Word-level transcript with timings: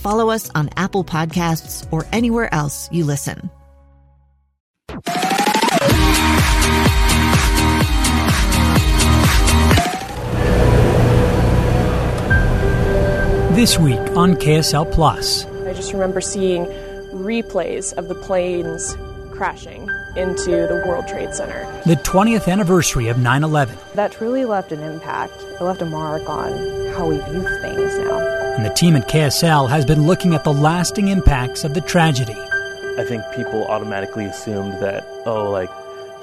follow 0.00 0.30
us 0.30 0.50
on 0.54 0.70
Apple 0.76 1.04
Podcasts, 1.04 1.86
or 1.92 2.06
anywhere 2.12 2.52
else 2.52 2.88
you 2.90 3.04
listen. 3.04 3.50
This 13.54 13.78
week 13.78 14.00
on 14.16 14.36
KSL 14.36 14.90
Plus. 14.90 15.44
I 15.44 15.74
just 15.74 15.92
remember 15.92 16.20
seeing 16.22 16.64
replays 17.12 17.92
of 17.92 18.08
the 18.08 18.14
planes 18.14 18.96
crashing 19.32 19.82
into 20.16 20.50
the 20.50 20.82
World 20.86 21.06
Trade 21.06 21.34
Center. 21.34 21.66
The 21.84 21.96
20th 21.96 22.50
anniversary 22.50 23.08
of 23.08 23.18
9 23.18 23.44
11. 23.44 23.76
That 23.94 24.12
truly 24.12 24.44
left 24.44 24.72
an 24.72 24.80
impact. 24.80 25.34
It 25.42 25.60
left 25.60 25.82
a 25.82 25.86
mark 25.86 26.28
on 26.28 26.52
how 26.94 27.08
we 27.08 27.18
view 27.18 27.42
things 27.60 27.98
now. 27.98 28.39
And 28.60 28.68
the 28.68 28.74
team 28.74 28.94
at 28.94 29.08
KSL 29.08 29.70
has 29.70 29.86
been 29.86 30.06
looking 30.06 30.34
at 30.34 30.44
the 30.44 30.52
lasting 30.52 31.08
impacts 31.08 31.64
of 31.64 31.72
the 31.72 31.80
tragedy. 31.80 32.36
I 32.98 33.06
think 33.08 33.22
people 33.34 33.64
automatically 33.64 34.26
assumed 34.26 34.74
that, 34.82 35.02
oh, 35.24 35.50
like, 35.50 35.70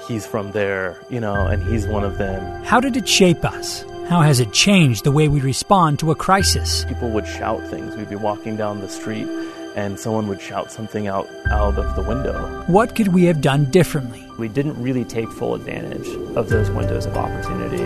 he's 0.06 0.24
from 0.24 0.52
there, 0.52 0.96
you 1.10 1.18
know, 1.18 1.48
and 1.48 1.60
he's 1.60 1.88
one 1.88 2.04
of 2.04 2.16
them. 2.16 2.62
How 2.62 2.78
did 2.78 2.96
it 2.96 3.08
shape 3.08 3.44
us? 3.44 3.84
How 4.06 4.20
has 4.20 4.38
it 4.38 4.52
changed 4.52 5.02
the 5.02 5.10
way 5.10 5.26
we 5.26 5.40
respond 5.40 5.98
to 5.98 6.12
a 6.12 6.14
crisis? 6.14 6.84
People 6.84 7.10
would 7.10 7.26
shout 7.26 7.60
things. 7.70 7.96
We'd 7.96 8.08
be 8.08 8.14
walking 8.14 8.56
down 8.56 8.82
the 8.82 8.88
street 8.88 9.26
and 9.74 9.98
someone 9.98 10.28
would 10.28 10.40
shout 10.40 10.70
something 10.70 11.08
out, 11.08 11.28
out 11.50 11.76
of 11.76 11.96
the 11.96 12.02
window. 12.02 12.62
What 12.68 12.94
could 12.94 13.08
we 13.08 13.24
have 13.24 13.40
done 13.40 13.64
differently? 13.64 14.24
We 14.38 14.46
didn't 14.46 14.80
really 14.80 15.04
take 15.04 15.28
full 15.32 15.56
advantage 15.56 16.06
of 16.36 16.50
those 16.50 16.70
windows 16.70 17.04
of 17.04 17.16
opportunity. 17.16 17.82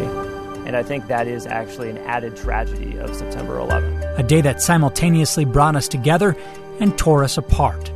And 0.67 0.77
I 0.77 0.83
think 0.83 1.07
that 1.07 1.27
is 1.27 1.47
actually 1.47 1.89
an 1.89 1.97
added 1.99 2.37
tragedy 2.37 2.99
of 2.99 3.17
September 3.17 3.57
11th. 3.57 4.02
A 4.17 4.23
day 4.23 4.41
that 4.43 4.61
simultaneously 4.61 5.45
brought 5.45 5.75
us 5.75 5.89
together 5.89 6.37
and 6.81 6.97
tore 6.99 7.25
us 7.25 7.39
apart. 7.39 7.91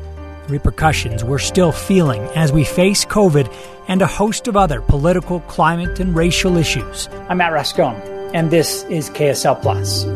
The 0.46 0.52
repercussions 0.52 1.22
we're 1.24 1.38
still 1.38 1.72
feeling 1.72 2.22
as 2.34 2.52
we 2.52 2.64
face 2.64 3.04
COVID 3.04 3.52
and 3.88 4.00
a 4.00 4.06
host 4.06 4.48
of 4.48 4.56
other 4.56 4.80
political, 4.80 5.40
climate, 5.40 6.00
and 6.00 6.16
racial 6.16 6.56
issues. 6.56 7.08
I'm 7.28 7.38
Matt 7.38 7.52
Rascon, 7.52 7.96
and 8.34 8.50
this 8.50 8.84
is 8.84 9.10
KSL 9.10 9.60
Plus. 9.60 10.06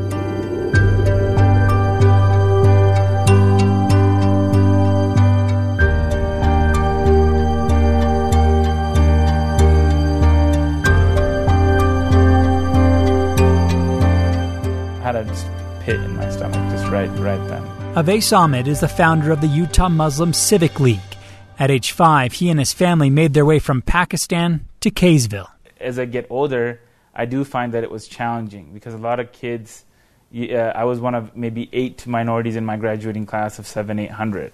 had 15.12 15.16
a 15.16 15.69
pit 15.80 15.96
in 15.96 16.16
my 16.16 16.30
stomach 16.30 16.60
just 16.70 16.86
right 16.90 17.10
right 17.18 17.48
then. 17.48 17.62
Avais 17.94 18.32
Ahmed 18.36 18.68
is 18.68 18.80
the 18.80 18.88
founder 18.88 19.32
of 19.32 19.40
the 19.40 19.48
Utah 19.48 19.88
Muslim 19.88 20.32
Civic 20.32 20.78
League. 20.78 21.00
At 21.58 21.70
age 21.70 21.92
five, 21.92 22.32
he 22.34 22.48
and 22.48 22.58
his 22.58 22.72
family 22.72 23.10
made 23.10 23.34
their 23.34 23.44
way 23.44 23.58
from 23.58 23.82
Pakistan 23.82 24.66
to 24.80 24.90
Kaysville. 24.90 25.50
As 25.80 25.98
I 25.98 26.04
get 26.04 26.26
older, 26.30 26.80
I 27.14 27.26
do 27.26 27.44
find 27.44 27.74
that 27.74 27.82
it 27.82 27.90
was 27.90 28.08
challenging 28.08 28.72
because 28.72 28.94
a 28.94 28.98
lot 28.98 29.20
of 29.20 29.32
kids. 29.32 29.84
Uh, 30.32 30.54
I 30.54 30.84
was 30.84 31.00
one 31.00 31.16
of 31.16 31.36
maybe 31.36 31.68
eight 31.72 32.06
minorities 32.06 32.54
in 32.54 32.64
my 32.64 32.76
graduating 32.76 33.26
class 33.26 33.58
of 33.58 33.66
seven, 33.66 33.98
eight 33.98 34.12
hundred. 34.12 34.52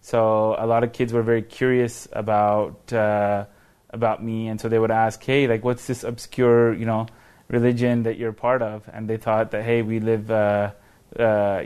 So 0.00 0.56
a 0.58 0.66
lot 0.66 0.82
of 0.82 0.92
kids 0.92 1.12
were 1.12 1.22
very 1.22 1.42
curious 1.42 2.08
about 2.12 2.92
uh, 2.92 3.46
about 3.90 4.22
me, 4.22 4.48
and 4.48 4.60
so 4.60 4.68
they 4.68 4.78
would 4.78 4.90
ask, 4.90 5.22
"Hey, 5.22 5.46
like, 5.46 5.64
what's 5.64 5.86
this 5.86 6.02
obscure, 6.02 6.74
you 6.74 6.84
know?" 6.84 7.06
Religion 7.48 8.02
that 8.04 8.18
you're 8.18 8.32
part 8.32 8.62
of, 8.62 8.88
and 8.92 9.08
they 9.08 9.16
thought 9.16 9.50
that 9.52 9.64
hey, 9.64 9.82
we 9.82 10.00
live 10.00 10.30
uh, 10.30 10.72
uh, 11.18 11.64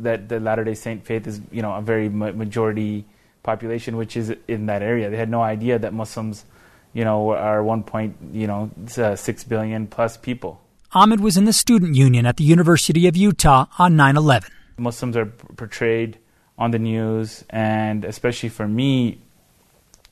that 0.00 0.28
the 0.28 0.40
Latter 0.40 0.64
Day 0.64 0.74
Saint 0.74 1.04
faith 1.04 1.26
is 1.26 1.40
you 1.50 1.62
know 1.62 1.74
a 1.74 1.82
very 1.82 2.08
ma- 2.08 2.32
majority 2.32 3.04
population, 3.42 3.96
which 3.96 4.16
is 4.16 4.34
in 4.48 4.66
that 4.66 4.82
area. 4.82 5.10
They 5.10 5.16
had 5.16 5.30
no 5.30 5.42
idea 5.42 5.78
that 5.78 5.92
Muslims, 5.92 6.44
you 6.92 7.04
know, 7.04 7.30
are 7.30 7.62
one 7.62 7.82
point 7.82 8.16
you 8.32 8.46
know 8.46 8.70
uh, 8.96 9.16
six 9.16 9.44
billion 9.44 9.86
plus 9.86 10.16
people. 10.16 10.60
Ahmed 10.92 11.20
was 11.20 11.36
in 11.36 11.44
the 11.44 11.52
student 11.52 11.94
union 11.94 12.26
at 12.26 12.36
the 12.36 12.44
University 12.44 13.06
of 13.06 13.16
Utah 13.16 13.66
on 13.78 13.96
9/11. 13.96 14.50
Muslims 14.78 15.16
are 15.16 15.26
portrayed 15.26 16.18
on 16.58 16.70
the 16.70 16.78
news, 16.78 17.44
and 17.50 18.04
especially 18.04 18.48
for 18.48 18.68
me, 18.68 19.20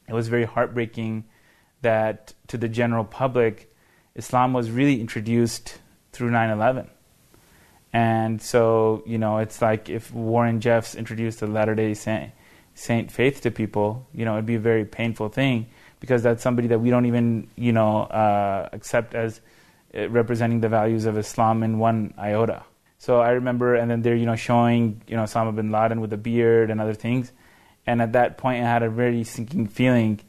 it 0.08 0.12
was 0.12 0.28
very 0.28 0.44
heartbreaking 0.44 1.24
that 1.80 2.34
to 2.48 2.58
the 2.58 2.68
general 2.68 3.04
public 3.04 3.73
Islam 4.14 4.52
was 4.52 4.70
really 4.70 5.00
introduced 5.00 5.78
through 6.12 6.30
9 6.30 6.50
11. 6.50 6.90
And 7.92 8.42
so, 8.42 9.02
you 9.06 9.18
know, 9.18 9.38
it's 9.38 9.62
like 9.62 9.88
if 9.88 10.12
Warren 10.12 10.60
Jeffs 10.60 10.94
introduced 10.94 11.40
the 11.40 11.46
Latter 11.46 11.74
day 11.74 11.94
Saint, 11.94 12.32
Saint 12.74 13.10
faith 13.10 13.40
to 13.42 13.50
people, 13.50 14.06
you 14.12 14.24
know, 14.24 14.34
it'd 14.34 14.46
be 14.46 14.56
a 14.56 14.60
very 14.60 14.84
painful 14.84 15.28
thing 15.28 15.66
because 16.00 16.22
that's 16.22 16.42
somebody 16.42 16.68
that 16.68 16.80
we 16.80 16.90
don't 16.90 17.06
even, 17.06 17.48
you 17.56 17.72
know, 17.72 18.02
uh, 18.02 18.68
accept 18.72 19.14
as 19.14 19.40
uh, 19.96 20.08
representing 20.08 20.60
the 20.60 20.68
values 20.68 21.06
of 21.06 21.16
Islam 21.16 21.62
in 21.62 21.78
one 21.78 22.14
iota. 22.18 22.64
So 22.98 23.20
I 23.20 23.30
remember, 23.30 23.74
and 23.74 23.90
then 23.90 24.02
they're, 24.02 24.16
you 24.16 24.26
know, 24.26 24.34
showing, 24.34 25.02
you 25.06 25.16
know, 25.16 25.22
Osama 25.22 25.54
bin 25.54 25.70
Laden 25.70 26.00
with 26.00 26.12
a 26.12 26.16
beard 26.16 26.70
and 26.70 26.80
other 26.80 26.94
things. 26.94 27.32
And 27.86 28.02
at 28.02 28.12
that 28.12 28.38
point, 28.38 28.64
I 28.64 28.66
had 28.68 28.82
a 28.82 28.90
very 28.90 29.24
sinking 29.24 29.68
feeling 29.68 30.20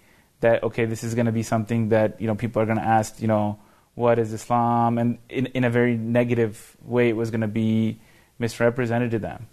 that, 0.42 0.62
okay, 0.64 0.86
this 0.86 1.04
is 1.04 1.16
going 1.16 1.26
to 1.26 1.32
be 1.32 1.42
something 1.44 1.90
that, 1.90 2.22
you 2.22 2.28
know, 2.28 2.36
people 2.36 2.62
are 2.62 2.66
going 2.66 2.78
to 2.78 2.84
ask, 2.84 3.22
you 3.22 3.28
know, 3.28 3.60
what 3.96 4.20
is 4.20 4.34
Islam, 4.34 4.98
and 4.98 5.18
in, 5.30 5.48
in 5.48 5.64
a 5.64 5.70
very 5.70 5.98
negative 5.98 6.78
way, 6.84 7.10
it 7.10 7.16
was 7.16 7.32
going 7.32 7.42
to 7.42 7.48
be 7.48 8.00
misrepresented 8.38 9.12
to 9.12 9.20
them. 9.20 9.48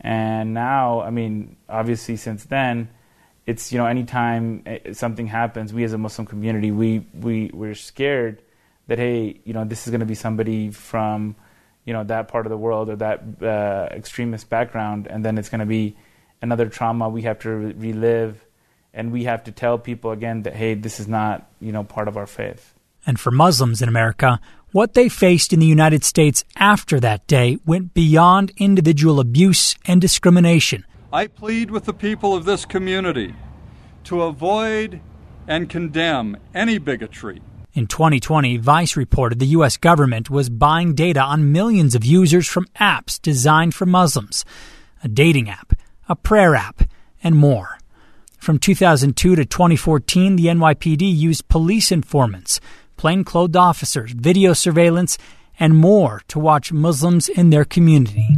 And 0.00 0.52
now, 0.52 1.00
I 1.00 1.10
mean, 1.10 1.56
obviously, 1.68 2.16
since 2.16 2.44
then, 2.44 2.90
it's 3.46 3.72
you 3.72 3.78
know, 3.78 3.86
anytime 3.86 4.62
eh, 4.66 4.92
something 4.92 5.28
happens, 5.28 5.72
we 5.72 5.84
as 5.84 5.92
a 5.92 5.98
Muslim 5.98 6.26
community, 6.26 6.72
we 6.72 7.06
we 7.14 7.50
we're 7.54 7.74
scared 7.74 8.42
that 8.88 8.98
hey, 8.98 9.40
you 9.44 9.54
know, 9.54 9.64
this 9.64 9.86
is 9.86 9.90
going 9.90 10.00
to 10.00 10.06
be 10.06 10.14
somebody 10.16 10.70
from 10.70 11.36
you 11.84 11.92
know 11.92 12.02
that 12.04 12.28
part 12.28 12.46
of 12.46 12.50
the 12.50 12.58
world 12.58 12.90
or 12.90 12.96
that 12.96 13.22
uh, 13.42 13.94
extremist 13.94 14.50
background, 14.50 15.06
and 15.06 15.24
then 15.24 15.38
it's 15.38 15.48
going 15.48 15.60
to 15.60 15.66
be 15.66 15.96
another 16.42 16.68
trauma 16.68 17.08
we 17.08 17.22
have 17.22 17.38
to 17.40 17.50
re- 17.50 17.72
relive, 17.72 18.44
and 18.92 19.12
we 19.12 19.24
have 19.24 19.44
to 19.44 19.52
tell 19.52 19.78
people 19.78 20.10
again 20.10 20.42
that 20.42 20.54
hey, 20.54 20.74
this 20.74 20.98
is 20.98 21.06
not 21.06 21.48
you 21.60 21.70
know 21.70 21.84
part 21.84 22.08
of 22.08 22.16
our 22.16 22.26
faith 22.26 22.73
and 23.06 23.18
for 23.18 23.30
Muslims 23.30 23.82
in 23.82 23.88
America, 23.88 24.40
what 24.72 24.94
they 24.94 25.08
faced 25.08 25.52
in 25.52 25.60
the 25.60 25.66
United 25.66 26.02
States 26.02 26.44
after 26.56 26.98
that 27.00 27.26
day 27.26 27.58
went 27.64 27.94
beyond 27.94 28.52
individual 28.56 29.20
abuse 29.20 29.76
and 29.86 30.00
discrimination. 30.00 30.84
I 31.12 31.28
plead 31.28 31.70
with 31.70 31.84
the 31.84 31.94
people 31.94 32.34
of 32.34 32.44
this 32.44 32.64
community 32.64 33.34
to 34.04 34.22
avoid 34.22 35.00
and 35.46 35.68
condemn 35.68 36.36
any 36.54 36.78
bigotry. 36.78 37.40
In 37.72 37.86
2020, 37.86 38.56
Vice 38.58 38.96
reported 38.96 39.38
the 39.38 39.46
U.S. 39.58 39.76
government 39.76 40.30
was 40.30 40.48
buying 40.48 40.94
data 40.94 41.20
on 41.20 41.52
millions 41.52 41.94
of 41.94 42.04
users 42.04 42.46
from 42.46 42.66
apps 42.80 43.20
designed 43.20 43.74
for 43.74 43.86
Muslims 43.86 44.44
a 45.02 45.08
dating 45.08 45.50
app, 45.50 45.74
a 46.08 46.16
prayer 46.16 46.54
app, 46.54 46.82
and 47.22 47.36
more. 47.36 47.78
From 48.38 48.58
2002 48.58 49.36
to 49.36 49.44
2014, 49.44 50.36
the 50.36 50.46
NYPD 50.46 51.02
used 51.02 51.48
police 51.48 51.92
informants 51.92 52.58
plainclothed 52.96 53.56
officers, 53.56 54.12
video 54.12 54.52
surveillance, 54.52 55.18
and 55.58 55.76
more 55.76 56.22
to 56.28 56.38
watch 56.38 56.72
Muslims 56.72 57.28
in 57.28 57.50
their 57.50 57.64
community. 57.64 58.28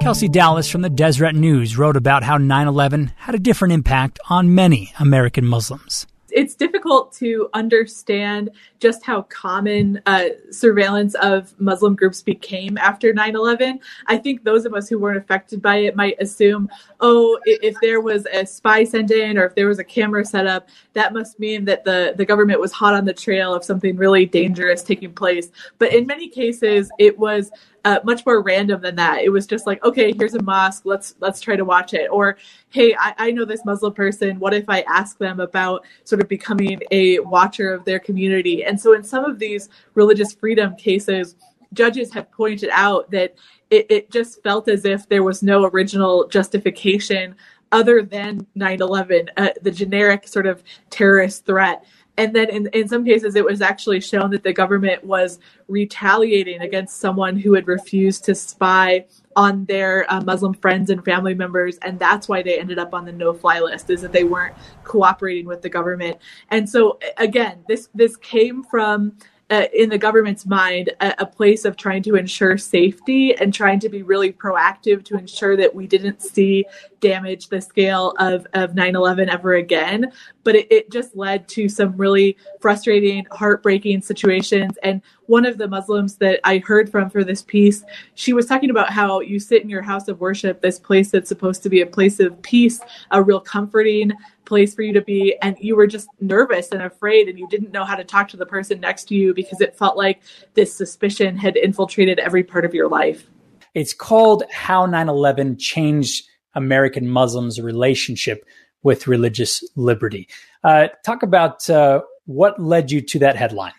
Kelsey 0.00 0.28
Dallas 0.28 0.68
from 0.68 0.82
the 0.82 0.90
Deseret 0.90 1.34
News 1.34 1.76
wrote 1.76 1.96
about 1.96 2.24
how 2.24 2.38
9 2.38 2.66
11 2.66 3.12
had 3.16 3.34
a 3.34 3.38
different 3.38 3.74
impact 3.74 4.18
on 4.28 4.54
many 4.54 4.92
American 4.98 5.44
Muslims 5.44 6.06
it's 6.38 6.54
difficult 6.54 7.12
to 7.12 7.48
understand 7.52 8.50
just 8.78 9.04
how 9.04 9.22
common 9.22 10.00
uh, 10.06 10.26
surveillance 10.52 11.16
of 11.16 11.52
Muslim 11.58 11.96
groups 11.96 12.22
became 12.22 12.78
after 12.78 13.12
9 13.12 13.34
11. 13.34 13.80
I 14.06 14.18
think 14.18 14.44
those 14.44 14.64
of 14.64 14.72
us 14.72 14.88
who 14.88 15.00
weren't 15.00 15.18
affected 15.18 15.60
by 15.60 15.78
it 15.78 15.96
might 15.96 16.14
assume, 16.20 16.70
oh, 17.00 17.40
if 17.44 17.74
there 17.82 18.00
was 18.00 18.24
a 18.32 18.46
spy 18.46 18.84
sent 18.84 19.10
in 19.10 19.36
or 19.36 19.46
if 19.46 19.56
there 19.56 19.66
was 19.66 19.80
a 19.80 19.84
camera 19.84 20.24
set 20.24 20.46
up, 20.46 20.68
that 20.92 21.12
must 21.12 21.40
mean 21.40 21.64
that 21.64 21.82
the, 21.82 22.14
the 22.16 22.24
government 22.24 22.60
was 22.60 22.70
hot 22.70 22.94
on 22.94 23.04
the 23.04 23.12
trail 23.12 23.52
of 23.52 23.64
something 23.64 23.96
really 23.96 24.24
dangerous 24.24 24.84
taking 24.84 25.12
place. 25.12 25.50
But 25.80 25.92
in 25.92 26.06
many 26.06 26.28
cases, 26.28 26.88
it 27.00 27.18
was 27.18 27.50
uh, 27.88 28.00
much 28.04 28.26
more 28.26 28.42
random 28.42 28.82
than 28.82 28.96
that. 28.96 29.22
It 29.22 29.30
was 29.30 29.46
just 29.46 29.66
like, 29.66 29.82
okay, 29.82 30.12
here's 30.12 30.34
a 30.34 30.42
mosque, 30.42 30.82
let's 30.84 31.14
let's 31.20 31.40
try 31.40 31.56
to 31.56 31.64
watch 31.64 31.94
it. 31.94 32.08
Or, 32.10 32.36
hey, 32.68 32.94
I, 32.94 33.14
I 33.16 33.30
know 33.30 33.46
this 33.46 33.64
Muslim 33.64 33.94
person. 33.94 34.38
What 34.38 34.52
if 34.52 34.68
I 34.68 34.82
ask 34.82 35.16
them 35.16 35.40
about 35.40 35.86
sort 36.04 36.20
of 36.20 36.28
becoming 36.28 36.82
a 36.90 37.20
watcher 37.20 37.72
of 37.72 37.86
their 37.86 37.98
community? 37.98 38.62
And 38.62 38.78
so, 38.78 38.92
in 38.92 39.02
some 39.02 39.24
of 39.24 39.38
these 39.38 39.70
religious 39.94 40.34
freedom 40.34 40.76
cases, 40.76 41.36
judges 41.72 42.12
have 42.12 42.30
pointed 42.30 42.68
out 42.74 43.10
that 43.10 43.34
it, 43.70 43.86
it 43.88 44.10
just 44.10 44.42
felt 44.42 44.68
as 44.68 44.84
if 44.84 45.08
there 45.08 45.22
was 45.22 45.42
no 45.42 45.64
original 45.64 46.28
justification 46.28 47.36
other 47.72 48.02
than 48.02 48.46
9 48.54 48.82
11, 48.82 49.30
uh, 49.38 49.48
the 49.62 49.70
generic 49.70 50.28
sort 50.28 50.46
of 50.46 50.62
terrorist 50.90 51.46
threat 51.46 51.84
and 52.18 52.34
then 52.34 52.50
in, 52.50 52.66
in 52.74 52.88
some 52.88 53.04
cases 53.04 53.36
it 53.36 53.44
was 53.44 53.62
actually 53.62 54.00
shown 54.00 54.30
that 54.32 54.42
the 54.42 54.52
government 54.52 55.02
was 55.04 55.38
retaliating 55.68 56.60
against 56.60 56.98
someone 56.98 57.36
who 57.36 57.54
had 57.54 57.66
refused 57.66 58.24
to 58.24 58.34
spy 58.34 59.06
on 59.36 59.64
their 59.66 60.04
uh, 60.12 60.20
muslim 60.22 60.52
friends 60.52 60.90
and 60.90 61.04
family 61.04 61.32
members. 61.32 61.78
And 61.78 61.98
that's 61.98 62.28
why 62.28 62.42
they 62.42 62.58
ended 62.58 62.78
up 62.78 62.92
on 62.92 63.04
the 63.04 63.12
no-fly 63.12 63.60
list 63.60 63.88
is 63.88 64.02
that 64.02 64.12
they 64.12 64.24
weren't 64.24 64.56
cooperating 64.82 65.46
with 65.46 65.62
the 65.62 65.70
government. 65.70 66.18
And 66.50 66.68
so 66.68 66.98
again 67.16 67.64
this 67.68 67.88
this 67.94 68.16
came 68.16 68.64
from 68.64 69.16
uh, 69.50 69.64
in 69.72 69.88
the 69.88 69.98
government's 69.98 70.44
mind 70.44 70.90
a, 71.00 71.14
a, 71.20 71.26
place 71.26 71.64
of 71.64 71.76
trying 71.76 72.02
to 72.02 72.16
ensure 72.16 72.58
safety 72.58 73.34
and 73.36 73.54
trying 73.54 73.80
to 73.80 73.88
be 73.88 74.02
really 74.02 74.32
proactive 74.32 75.02
to 75.04 75.16
ensure 75.16 75.56
that 75.56 75.74
we 75.74 75.86
didn't 75.86 76.20
see 76.20 76.64
damage 77.00 77.48
the 77.48 77.60
scale 77.60 78.14
of, 78.18 78.46
of 78.52 78.72
9-11 78.72 79.28
ever 79.28 79.54
again. 79.54 80.12
But 80.44 80.56
it, 80.56 80.70
it 80.70 80.90
just 80.90 81.16
led 81.16 81.48
to 81.48 81.68
some 81.68 81.96
really 81.96 82.36
frustrating 82.60 83.26
heartbreaking 83.30 84.02
situations. 84.02 84.76
And 84.82 85.00
one 85.28 85.44
of 85.44 85.58
the 85.58 85.68
muslims 85.68 86.16
that 86.16 86.40
i 86.42 86.58
heard 86.58 86.90
from 86.90 87.08
for 87.08 87.22
this 87.22 87.42
piece 87.42 87.84
she 88.14 88.32
was 88.32 88.46
talking 88.46 88.70
about 88.70 88.90
how 88.90 89.20
you 89.20 89.38
sit 89.38 89.62
in 89.62 89.68
your 89.68 89.82
house 89.82 90.08
of 90.08 90.18
worship 90.20 90.60
this 90.60 90.78
place 90.78 91.10
that's 91.10 91.28
supposed 91.28 91.62
to 91.62 91.68
be 91.68 91.82
a 91.82 91.86
place 91.86 92.18
of 92.18 92.40
peace 92.42 92.80
a 93.10 93.22
real 93.22 93.40
comforting 93.40 94.10
place 94.48 94.74
for 94.74 94.82
you 94.82 94.92
to 94.94 95.02
be 95.02 95.36
and 95.42 95.56
you 95.60 95.76
were 95.76 95.86
just 95.86 96.08
nervous 96.20 96.72
and 96.72 96.82
afraid 96.82 97.28
and 97.28 97.38
you 97.38 97.46
didn't 97.48 97.70
know 97.70 97.84
how 97.84 97.94
to 97.94 98.02
talk 98.02 98.28
to 98.28 98.36
the 98.36 98.46
person 98.46 98.80
next 98.80 99.04
to 99.04 99.14
you 99.14 99.32
because 99.32 99.60
it 99.60 99.76
felt 99.76 99.96
like 99.96 100.20
this 100.54 100.74
suspicion 100.74 101.36
had 101.36 101.56
infiltrated 101.56 102.18
every 102.18 102.42
part 102.42 102.64
of 102.64 102.74
your 102.74 102.88
life. 102.88 103.28
It's 103.74 103.92
called 103.92 104.42
How 104.50 104.86
9 104.86 105.08
11 105.08 105.58
Changed 105.58 106.26
American 106.54 107.08
Muslims' 107.08 107.60
Relationship 107.60 108.44
with 108.82 109.06
Religious 109.06 109.62
Liberty. 109.76 110.28
Uh, 110.64 110.88
talk 111.04 111.22
about 111.22 111.68
uh, 111.70 112.00
what 112.24 112.58
led 112.58 112.90
you 112.90 113.00
to 113.02 113.18
that 113.20 113.36
headline. 113.36 113.72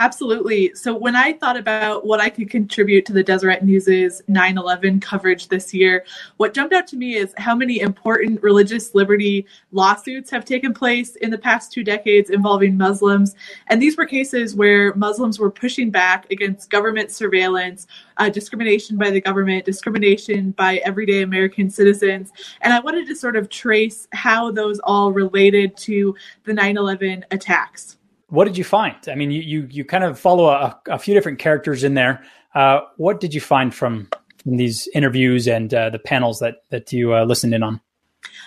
Absolutely. 0.00 0.72
So 0.76 0.94
when 0.94 1.16
I 1.16 1.32
thought 1.32 1.56
about 1.56 2.06
what 2.06 2.20
I 2.20 2.28
could 2.28 2.48
contribute 2.48 3.04
to 3.06 3.12
the 3.12 3.24
Deseret 3.24 3.64
News's 3.64 4.22
9/11 4.28 5.00
coverage 5.00 5.48
this 5.48 5.74
year, 5.74 6.04
what 6.36 6.54
jumped 6.54 6.72
out 6.72 6.86
to 6.88 6.96
me 6.96 7.16
is 7.16 7.34
how 7.36 7.56
many 7.56 7.80
important 7.80 8.40
religious 8.40 8.94
liberty 8.94 9.44
lawsuits 9.72 10.30
have 10.30 10.44
taken 10.44 10.72
place 10.72 11.16
in 11.16 11.30
the 11.30 11.38
past 11.38 11.72
2 11.72 11.82
decades 11.82 12.30
involving 12.30 12.76
Muslims, 12.76 13.34
and 13.66 13.82
these 13.82 13.96
were 13.96 14.06
cases 14.06 14.54
where 14.54 14.94
Muslims 14.94 15.40
were 15.40 15.50
pushing 15.50 15.90
back 15.90 16.30
against 16.30 16.70
government 16.70 17.10
surveillance, 17.10 17.88
uh, 18.18 18.28
discrimination 18.28 18.96
by 18.96 19.10
the 19.10 19.20
government, 19.20 19.64
discrimination 19.64 20.52
by 20.52 20.76
everyday 20.84 21.22
American 21.22 21.68
citizens, 21.68 22.32
and 22.60 22.72
I 22.72 22.78
wanted 22.78 23.08
to 23.08 23.16
sort 23.16 23.34
of 23.34 23.48
trace 23.48 24.06
how 24.12 24.52
those 24.52 24.78
all 24.84 25.10
related 25.10 25.76
to 25.78 26.14
the 26.44 26.52
9/11 26.52 27.24
attacks 27.32 27.97
what 28.28 28.44
did 28.44 28.56
you 28.58 28.64
find? 28.64 28.96
I 29.08 29.14
mean, 29.14 29.30
you 29.30 29.40
you, 29.40 29.68
you 29.70 29.84
kind 29.84 30.04
of 30.04 30.18
follow 30.18 30.48
a, 30.48 30.78
a 30.86 30.98
few 30.98 31.14
different 31.14 31.38
characters 31.38 31.84
in 31.84 31.94
there. 31.94 32.22
Uh, 32.54 32.80
what 32.96 33.20
did 33.20 33.34
you 33.34 33.40
find 33.40 33.74
from, 33.74 34.08
from 34.42 34.56
these 34.56 34.88
interviews 34.94 35.46
and 35.46 35.72
uh, 35.72 35.90
the 35.90 35.98
panels 35.98 36.38
that 36.40 36.62
that 36.70 36.92
you 36.92 37.14
uh, 37.14 37.24
listened 37.24 37.54
in 37.54 37.62
on? 37.62 37.80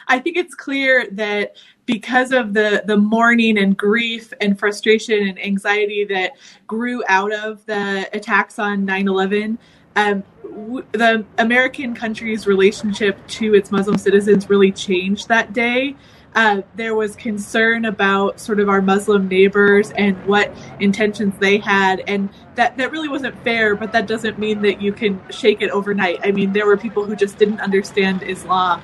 I 0.07 0.19
think 0.19 0.37
it's 0.37 0.55
clear 0.55 1.07
that 1.11 1.55
because 1.85 2.31
of 2.31 2.53
the 2.53 2.83
the 2.85 2.97
mourning 2.97 3.57
and 3.57 3.75
grief 3.75 4.33
and 4.39 4.57
frustration 4.57 5.27
and 5.27 5.39
anxiety 5.39 6.05
that 6.05 6.33
grew 6.67 7.03
out 7.07 7.33
of 7.33 7.65
the 7.65 8.07
attacks 8.13 8.59
on 8.59 8.85
9/11, 8.85 9.57
um, 9.95 10.23
w- 10.43 10.85
the 10.91 11.25
American 11.39 11.95
country's 11.95 12.45
relationship 12.45 13.25
to 13.27 13.55
its 13.55 13.71
Muslim 13.71 13.97
citizens 13.97 14.49
really 14.49 14.71
changed 14.71 15.27
that 15.29 15.53
day 15.53 15.95
uh, 16.33 16.61
there 16.75 16.95
was 16.95 17.15
concern 17.15 17.85
about 17.85 18.39
sort 18.39 18.59
of 18.59 18.69
our 18.69 18.81
Muslim 18.81 19.27
neighbors 19.27 19.91
and 19.91 20.15
what 20.25 20.53
intentions 20.79 21.37
they 21.39 21.57
had, 21.57 22.01
and 22.07 22.29
that 22.55 22.77
that 22.77 22.91
really 22.91 23.09
wasn't 23.09 23.37
fair. 23.43 23.75
But 23.75 23.91
that 23.91 24.07
doesn't 24.07 24.39
mean 24.39 24.61
that 24.61 24.81
you 24.81 24.93
can 24.93 25.21
shake 25.29 25.61
it 25.61 25.69
overnight. 25.71 26.19
I 26.23 26.31
mean, 26.31 26.53
there 26.53 26.65
were 26.65 26.77
people 26.77 27.03
who 27.05 27.15
just 27.15 27.37
didn't 27.37 27.59
understand 27.59 28.23
Islam, 28.23 28.81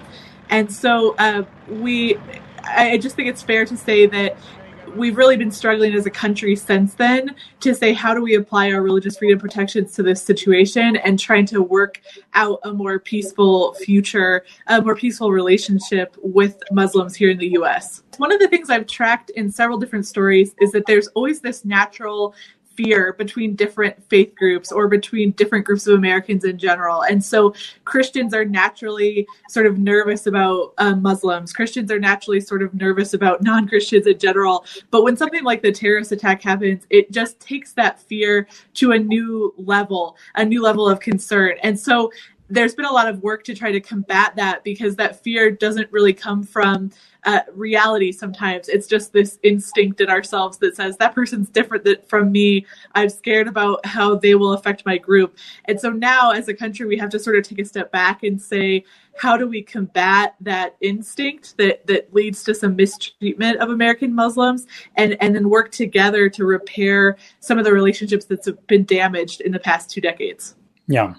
and 0.50 0.72
so 0.72 1.16
uh, 1.18 1.44
we. 1.70 2.18
I 2.70 2.98
just 2.98 3.16
think 3.16 3.30
it's 3.30 3.42
fair 3.42 3.66
to 3.66 3.78
say 3.78 4.08
that 4.08 4.36
we've 4.98 5.18
really 5.18 5.38
been 5.38 5.52
struggling 5.52 5.94
as 5.94 6.06
a 6.06 6.10
country 6.10 6.56
since 6.56 6.94
then 6.96 7.36
to 7.60 7.74
say 7.74 7.94
how 7.94 8.14
do 8.14 8.22
we 8.22 8.36
apply 8.36 8.72
our 8.72 8.82
religious 8.82 9.18
freedom 9.18 9.40
protections 9.40 9.94
to 9.94 10.04
this 10.04 10.22
situation 10.22 10.96
and 10.98 11.20
trying 11.20 11.46
to 11.46 11.62
work 11.62 12.02
out 12.34 12.60
a 12.64 12.74
more 12.74 13.00
peaceful 13.00 13.74
future, 13.76 14.44
a 14.68 14.82
more 14.82 14.96
peaceful 14.96 15.32
relationship 15.32 16.16
with 16.22 16.62
Muslims 16.72 17.16
here 17.16 17.30
in 17.30 17.38
the 17.38 17.50
US. 17.50 18.04
One 18.18 18.32
of 18.32 18.40
the 18.40 18.48
things 18.48 18.70
I've 18.70 18.88
tracked 18.88 19.30
in 19.32 19.52
several 19.52 19.78
different 19.78 20.08
stories 20.08 20.56
is 20.60 20.72
that 20.72 20.86
there's 20.88 21.08
always 21.10 21.40
this 21.40 21.64
natural 21.64 22.34
fear 22.78 23.14
between 23.14 23.56
different 23.56 24.02
faith 24.08 24.36
groups 24.36 24.72
or 24.72 24.88
between 24.88 25.32
different 25.32 25.66
groups 25.66 25.88
of 25.88 25.96
Americans 25.96 26.46
in 26.46 26.58
general. 26.58 27.02
And 27.02 27.24
so 27.24 27.54
Christians 27.84 28.34
are 28.34 28.46
naturally 28.46 29.28
sort 29.50 29.66
of 29.66 29.80
nervous 29.80 30.28
about 30.28 30.74
uh, 30.78 30.96
Muslims. 30.96 31.52
Christians 31.52 31.92
are 31.92 32.00
naturally 32.00 32.40
sort 32.40 32.62
of 32.62 32.74
nervous 32.74 33.14
about 33.14 33.42
non 33.42 33.68
Christians 33.68 34.08
in 34.08 34.20
general. 34.20 34.64
But 34.92 35.04
when 35.04 35.18
something 35.18 35.44
like 35.44 35.62
the 35.62 35.72
terrorist 35.72 36.12
attack 36.12 36.42
happens, 36.42 36.86
it 36.90 37.12
just 37.12 37.40
takes 37.40 37.74
that 37.74 38.00
fear 38.00 38.48
to 38.76 38.92
a 38.92 39.00
new 39.00 39.54
level, 39.58 40.16
a 40.36 40.46
new 40.46 40.62
level 40.62 40.88
of 40.88 41.00
concern. 41.00 41.56
And 41.64 41.78
so 41.78 42.12
there's 42.50 42.76
been 42.76 42.86
a 42.86 42.92
lot 42.92 43.08
of 43.08 43.22
work 43.22 43.44
to 43.44 43.54
try 43.54 43.72
to 43.72 43.82
combat 43.82 44.36
that 44.36 44.64
because 44.64 44.96
that 44.96 45.22
fear 45.24 45.52
doesn't 45.52 45.92
really 45.92 46.14
come 46.14 46.44
from 46.44 46.92
uh, 47.26 47.42
reality 47.54 48.12
sometimes. 48.12 48.70
It's 48.70 48.88
just 48.88 49.12
this 49.12 49.38
instinct 49.44 50.00
in 50.00 50.10
ourselves 50.10 50.58
that 50.60 50.76
says 50.76 50.96
that 50.98 51.14
person's 51.14 51.50
different 51.50 52.08
from 52.08 52.32
me. 52.32 52.66
I'm 52.96 53.10
scared 53.10 53.48
about 53.48 53.86
how 53.86 54.16
they 54.16 54.36
will 54.36 54.54
affect 54.54 54.86
my 54.86 54.98
group. 54.98 55.38
And 55.66 55.80
so 55.80 55.90
now 55.90 56.32
as 56.32 56.48
a 56.48 56.54
country 56.54 56.86
we 56.86 56.98
have 56.98 57.10
to 57.10 57.20
sort 57.20 57.38
of 57.38 57.44
take 57.44 57.60
a 57.60 57.66
step 57.66 57.92
back 57.92 58.24
and 58.24 58.42
say 58.42 58.86
how 59.18 59.36
do 59.36 59.48
we 59.48 59.62
combat 59.62 60.36
that 60.40 60.78
instinct 60.82 61.58
that 61.58 61.86
that 61.88 62.14
leads 62.14 62.44
to 62.44 62.54
some 62.54 62.76
mistreatment 62.76 63.58
of 63.60 63.72
american 63.72 64.14
muslims 64.14 64.68
and 64.96 65.18
and 65.22 65.36
then 65.36 65.50
work 65.50 65.72
together 65.72 66.30
to 66.30 66.46
repair 66.46 67.18
some 67.40 67.58
of 67.58 67.66
the 67.66 67.74
relationships 67.74 68.26
that's 68.26 68.48
been 68.68 68.86
damaged 68.86 69.42
in 69.42 69.52
the 69.52 69.60
past 69.60 69.90
two 69.90 70.02
decades 70.02 70.56
yeah, 70.88 71.14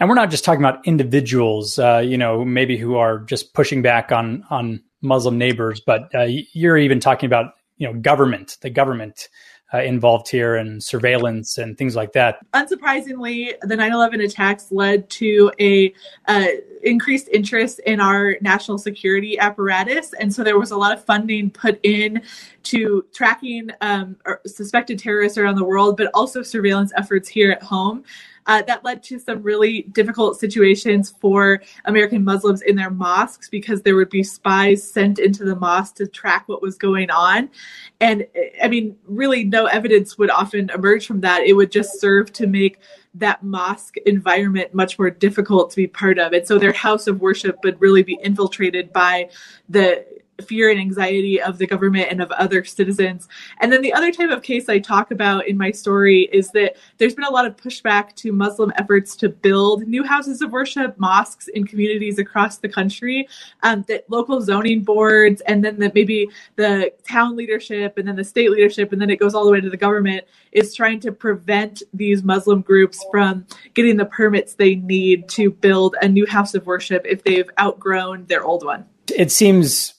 and 0.00 0.08
we're 0.08 0.16
not 0.16 0.30
just 0.30 0.44
talking 0.44 0.60
about 0.60 0.86
individuals, 0.86 1.78
uh, 1.78 2.02
you 2.04 2.18
know, 2.18 2.44
maybe 2.44 2.76
who 2.76 2.96
are 2.96 3.20
just 3.20 3.54
pushing 3.54 3.80
back 3.80 4.10
on 4.10 4.44
on 4.50 4.82
Muslim 5.00 5.38
neighbors, 5.38 5.80
but 5.80 6.12
uh, 6.14 6.26
you're 6.52 6.76
even 6.76 6.98
talking 6.98 7.26
about 7.26 7.54
you 7.76 7.86
know 7.86 7.98
government, 7.98 8.58
the 8.62 8.70
government 8.70 9.28
uh, 9.72 9.78
involved 9.78 10.28
here, 10.28 10.56
and 10.56 10.82
surveillance 10.82 11.56
and 11.56 11.78
things 11.78 11.94
like 11.94 12.14
that. 12.14 12.38
Unsurprisingly, 12.52 13.54
the 13.62 13.76
9/11 13.76 14.24
attacks 14.24 14.72
led 14.72 15.08
to 15.10 15.52
a 15.60 15.94
uh, 16.26 16.46
increased 16.82 17.28
interest 17.32 17.78
in 17.86 18.00
our 18.00 18.36
national 18.40 18.76
security 18.76 19.38
apparatus, 19.38 20.12
and 20.14 20.34
so 20.34 20.42
there 20.42 20.58
was 20.58 20.72
a 20.72 20.76
lot 20.76 20.92
of 20.92 21.04
funding 21.04 21.48
put 21.48 21.78
in 21.84 22.22
to 22.64 23.04
tracking 23.14 23.70
um, 23.80 24.16
suspected 24.46 24.98
terrorists 24.98 25.38
around 25.38 25.54
the 25.54 25.64
world, 25.64 25.96
but 25.96 26.10
also 26.12 26.42
surveillance 26.42 26.92
efforts 26.96 27.28
here 27.28 27.52
at 27.52 27.62
home. 27.62 28.02
Uh, 28.46 28.62
that 28.62 28.84
led 28.84 29.02
to 29.02 29.18
some 29.18 29.42
really 29.42 29.82
difficult 29.92 30.38
situations 30.38 31.14
for 31.20 31.62
American 31.84 32.24
Muslims 32.24 32.62
in 32.62 32.76
their 32.76 32.90
mosques 32.90 33.48
because 33.48 33.82
there 33.82 33.96
would 33.96 34.10
be 34.10 34.22
spies 34.22 34.82
sent 34.88 35.18
into 35.18 35.44
the 35.44 35.56
mosque 35.56 35.96
to 35.96 36.06
track 36.06 36.48
what 36.48 36.62
was 36.62 36.76
going 36.76 37.10
on. 37.10 37.48
And 38.00 38.26
I 38.62 38.68
mean, 38.68 38.96
really, 39.06 39.44
no 39.44 39.66
evidence 39.66 40.18
would 40.18 40.30
often 40.30 40.70
emerge 40.70 41.06
from 41.06 41.20
that. 41.20 41.42
It 41.42 41.52
would 41.52 41.70
just 41.70 42.00
serve 42.00 42.32
to 42.34 42.46
make 42.46 42.78
that 43.14 43.42
mosque 43.42 43.96
environment 44.06 44.72
much 44.72 44.98
more 44.98 45.10
difficult 45.10 45.70
to 45.70 45.76
be 45.76 45.86
part 45.86 46.18
of. 46.18 46.32
And 46.32 46.46
so 46.46 46.58
their 46.58 46.72
house 46.72 47.06
of 47.06 47.20
worship 47.20 47.58
would 47.62 47.80
really 47.80 48.02
be 48.02 48.18
infiltrated 48.22 48.92
by 48.92 49.28
the 49.68 50.06
fear 50.42 50.70
and 50.70 50.80
anxiety 50.80 51.40
of 51.40 51.58
the 51.58 51.66
government 51.66 52.08
and 52.10 52.20
of 52.20 52.30
other 52.32 52.64
citizens. 52.64 53.28
And 53.60 53.72
then 53.72 53.82
the 53.82 53.92
other 53.92 54.12
type 54.12 54.30
of 54.30 54.42
case 54.42 54.68
I 54.68 54.78
talk 54.78 55.10
about 55.10 55.46
in 55.46 55.56
my 55.56 55.70
story 55.70 56.28
is 56.32 56.50
that 56.50 56.76
there's 56.98 57.14
been 57.14 57.24
a 57.24 57.30
lot 57.30 57.46
of 57.46 57.56
pushback 57.56 58.14
to 58.16 58.32
Muslim 58.32 58.72
efforts 58.76 59.16
to 59.16 59.28
build 59.28 59.86
new 59.86 60.04
houses 60.04 60.42
of 60.42 60.52
worship, 60.52 60.98
mosques 60.98 61.48
in 61.48 61.66
communities 61.66 62.18
across 62.18 62.58
the 62.58 62.68
country, 62.68 63.28
um, 63.62 63.84
that 63.88 64.04
local 64.10 64.40
zoning 64.40 64.82
boards 64.82 65.40
and 65.42 65.64
then 65.64 65.78
that 65.78 65.94
maybe 65.94 66.28
the 66.56 66.92
town 67.08 67.36
leadership 67.36 67.98
and 67.98 68.06
then 68.06 68.16
the 68.16 68.24
state 68.24 68.50
leadership 68.50 68.92
and 68.92 69.00
then 69.00 69.10
it 69.10 69.16
goes 69.16 69.34
all 69.34 69.44
the 69.44 69.50
way 69.50 69.60
to 69.60 69.70
the 69.70 69.76
government 69.76 70.24
is 70.52 70.74
trying 70.74 71.00
to 71.00 71.12
prevent 71.12 71.82
these 71.92 72.22
Muslim 72.22 72.60
groups 72.60 73.04
from 73.10 73.46
getting 73.74 73.96
the 73.96 74.04
permits 74.04 74.54
they 74.54 74.74
need 74.76 75.28
to 75.28 75.50
build 75.50 75.96
a 76.02 76.08
new 76.08 76.26
house 76.26 76.54
of 76.54 76.66
worship 76.66 77.04
if 77.06 77.22
they've 77.24 77.50
outgrown 77.60 78.26
their 78.26 78.44
old 78.44 78.64
one. 78.64 78.84
It 79.14 79.32
seems 79.32 79.94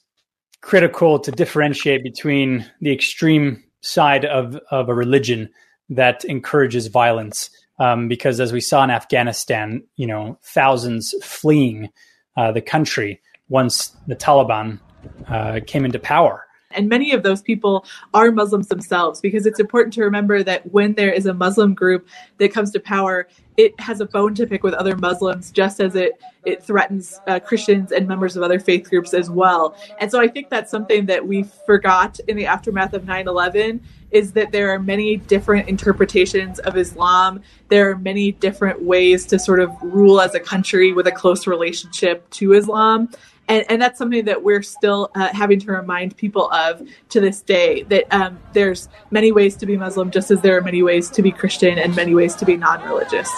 critical 0.63 1.20
to 1.20 1.29
differentiate 1.29 2.03
between 2.03 2.65
the 2.79 2.91
extreme 2.91 3.62
side 3.82 4.25
of, 4.25 4.55
of 4.72 4.89
a 4.89 4.93
religion 4.96 5.50
that 5.89 6.24
encourages 6.25 6.88
violence. 6.88 7.50
Um, 7.79 8.08
because 8.08 8.39
as 8.39 8.53
we 8.53 8.62
saw 8.62 8.84
in 8.84 8.89
Afghanistan, 8.89 9.84
you 9.98 10.08
know, 10.08 10.39
thousands 10.41 11.13
fleeing 11.22 11.89
uh, 12.38 12.51
the 12.51 12.62
country 12.62 13.22
once 13.50 13.89
the 14.08 14.15
Taliban 14.15 14.79
uh, 15.27 15.60
came 15.67 15.84
into 15.84 16.00
power. 16.00 16.46
And 16.75 16.89
many 16.89 17.12
of 17.12 17.24
those 17.24 17.42
people 17.42 17.86
are 18.13 18.32
Muslims 18.32 18.68
themselves 18.68 19.22
because 19.22 19.46
it's 19.46 19.60
important 19.60 19.94
to 19.94 20.03
remember 20.03 20.44
that 20.44 20.72
when 20.72 20.94
there 20.94 21.12
is 21.12 21.25
a 21.25 21.34
Muslim 21.34 21.74
group 21.74 22.08
that 22.38 22.53
comes 22.53 22.72
to 22.72 22.80
power, 22.80 23.27
it 23.58 23.80
has 23.80 24.01
a 24.01 24.06
bone 24.06 24.34
to 24.36 24.48
pick 24.48 24.63
with 24.63 24.74
other 24.74 24.98
Muslims, 24.98 25.51
just 25.51 25.80
as 25.80 25.96
it 25.96 26.13
it 26.46 26.62
threatens 26.62 27.22
uh, 27.27 27.39
Christians 27.39 27.92
and 27.92 28.08
members 28.08 28.36
of 28.36 28.44
other 28.44 28.60
faith 28.60 28.89
groups 28.89 29.13
as 29.13 29.30
well. 29.30 29.75
And 30.00 30.12
so 30.12 30.20
I 30.20 30.27
think 30.27 30.50
that's 30.50 30.70
something 30.70 31.06
that 31.06 31.25
we 31.25 31.44
forgot 31.65 32.20
in 32.27 32.36
the 32.36 32.46
aftermath 32.46 32.94
of 32.94 33.03
9/11 33.03 33.80
is 34.12 34.32
that 34.34 34.51
there 34.51 34.72
are 34.72 34.80
many 34.80 35.18
different 35.18 35.68
interpretations 35.68 36.60
of 36.60 36.77
Islam. 36.77 37.42
There 37.70 37.89
are 37.89 37.98
many 37.98 38.32
different 38.32 38.84
ways 38.84 39.25
to 39.27 39.39
sort 39.39 39.60
of 39.60 39.72
rule 39.82 40.22
as 40.22 40.36
a 40.36 40.39
country 40.39 40.94
with 40.94 41.08
a 41.08 41.12
close 41.12 41.48
relationship 41.48 42.30
to 42.32 42.53
Islam 42.53 43.10
and, 43.47 43.65
and 43.69 43.81
that's 43.81 43.97
something 43.97 44.25
that 44.25 44.43
we're 44.43 44.62
still 44.62 45.12
uh, 45.15 45.29
having 45.33 45.59
to 45.59 45.71
remind 45.71 46.15
people 46.17 46.50
of 46.51 46.81
to 47.09 47.19
this 47.19 47.41
day 47.41 47.83
that 47.83 48.05
um, 48.13 48.39
there's 48.53 48.88
many 49.12 49.31
ways 49.31 49.55
to 49.57 49.65
be 49.65 49.77
muslim 49.77 50.12
just 50.12 50.31
as 50.31 50.41
there 50.41 50.57
are 50.57 50.62
many 50.62 50.83
ways 50.83 51.09
to 51.09 51.21
be 51.21 51.31
christian 51.31 51.77
and 51.77 51.95
many 51.95 52.13
ways 52.15 52.35
to 52.35 52.45
be 52.45 52.57
non-religious. 52.57 53.29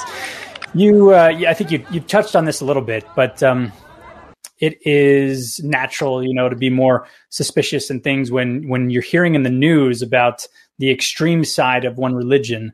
You 0.73 1.15
uh, 1.15 1.29
yeah, 1.29 1.51
i 1.51 1.53
think 1.53 1.71
you, 1.71 1.85
you 1.91 1.99
touched 2.01 2.35
on 2.35 2.45
this 2.45 2.61
a 2.61 2.65
little 2.65 2.83
bit 2.83 3.05
but 3.15 3.41
um, 3.43 3.71
it 4.59 4.77
is 4.85 5.59
natural 5.63 6.23
you 6.23 6.33
know 6.33 6.49
to 6.49 6.55
be 6.55 6.69
more 6.69 7.07
suspicious 7.29 7.89
and 7.89 8.03
things 8.03 8.31
when 8.31 8.67
when 8.67 8.89
you're 8.89 9.01
hearing 9.01 9.35
in 9.35 9.43
the 9.43 9.49
news 9.49 10.01
about 10.01 10.47
the 10.77 10.91
extreme 10.91 11.43
side 11.43 11.85
of 11.85 11.97
one 11.97 12.15
religion. 12.15 12.73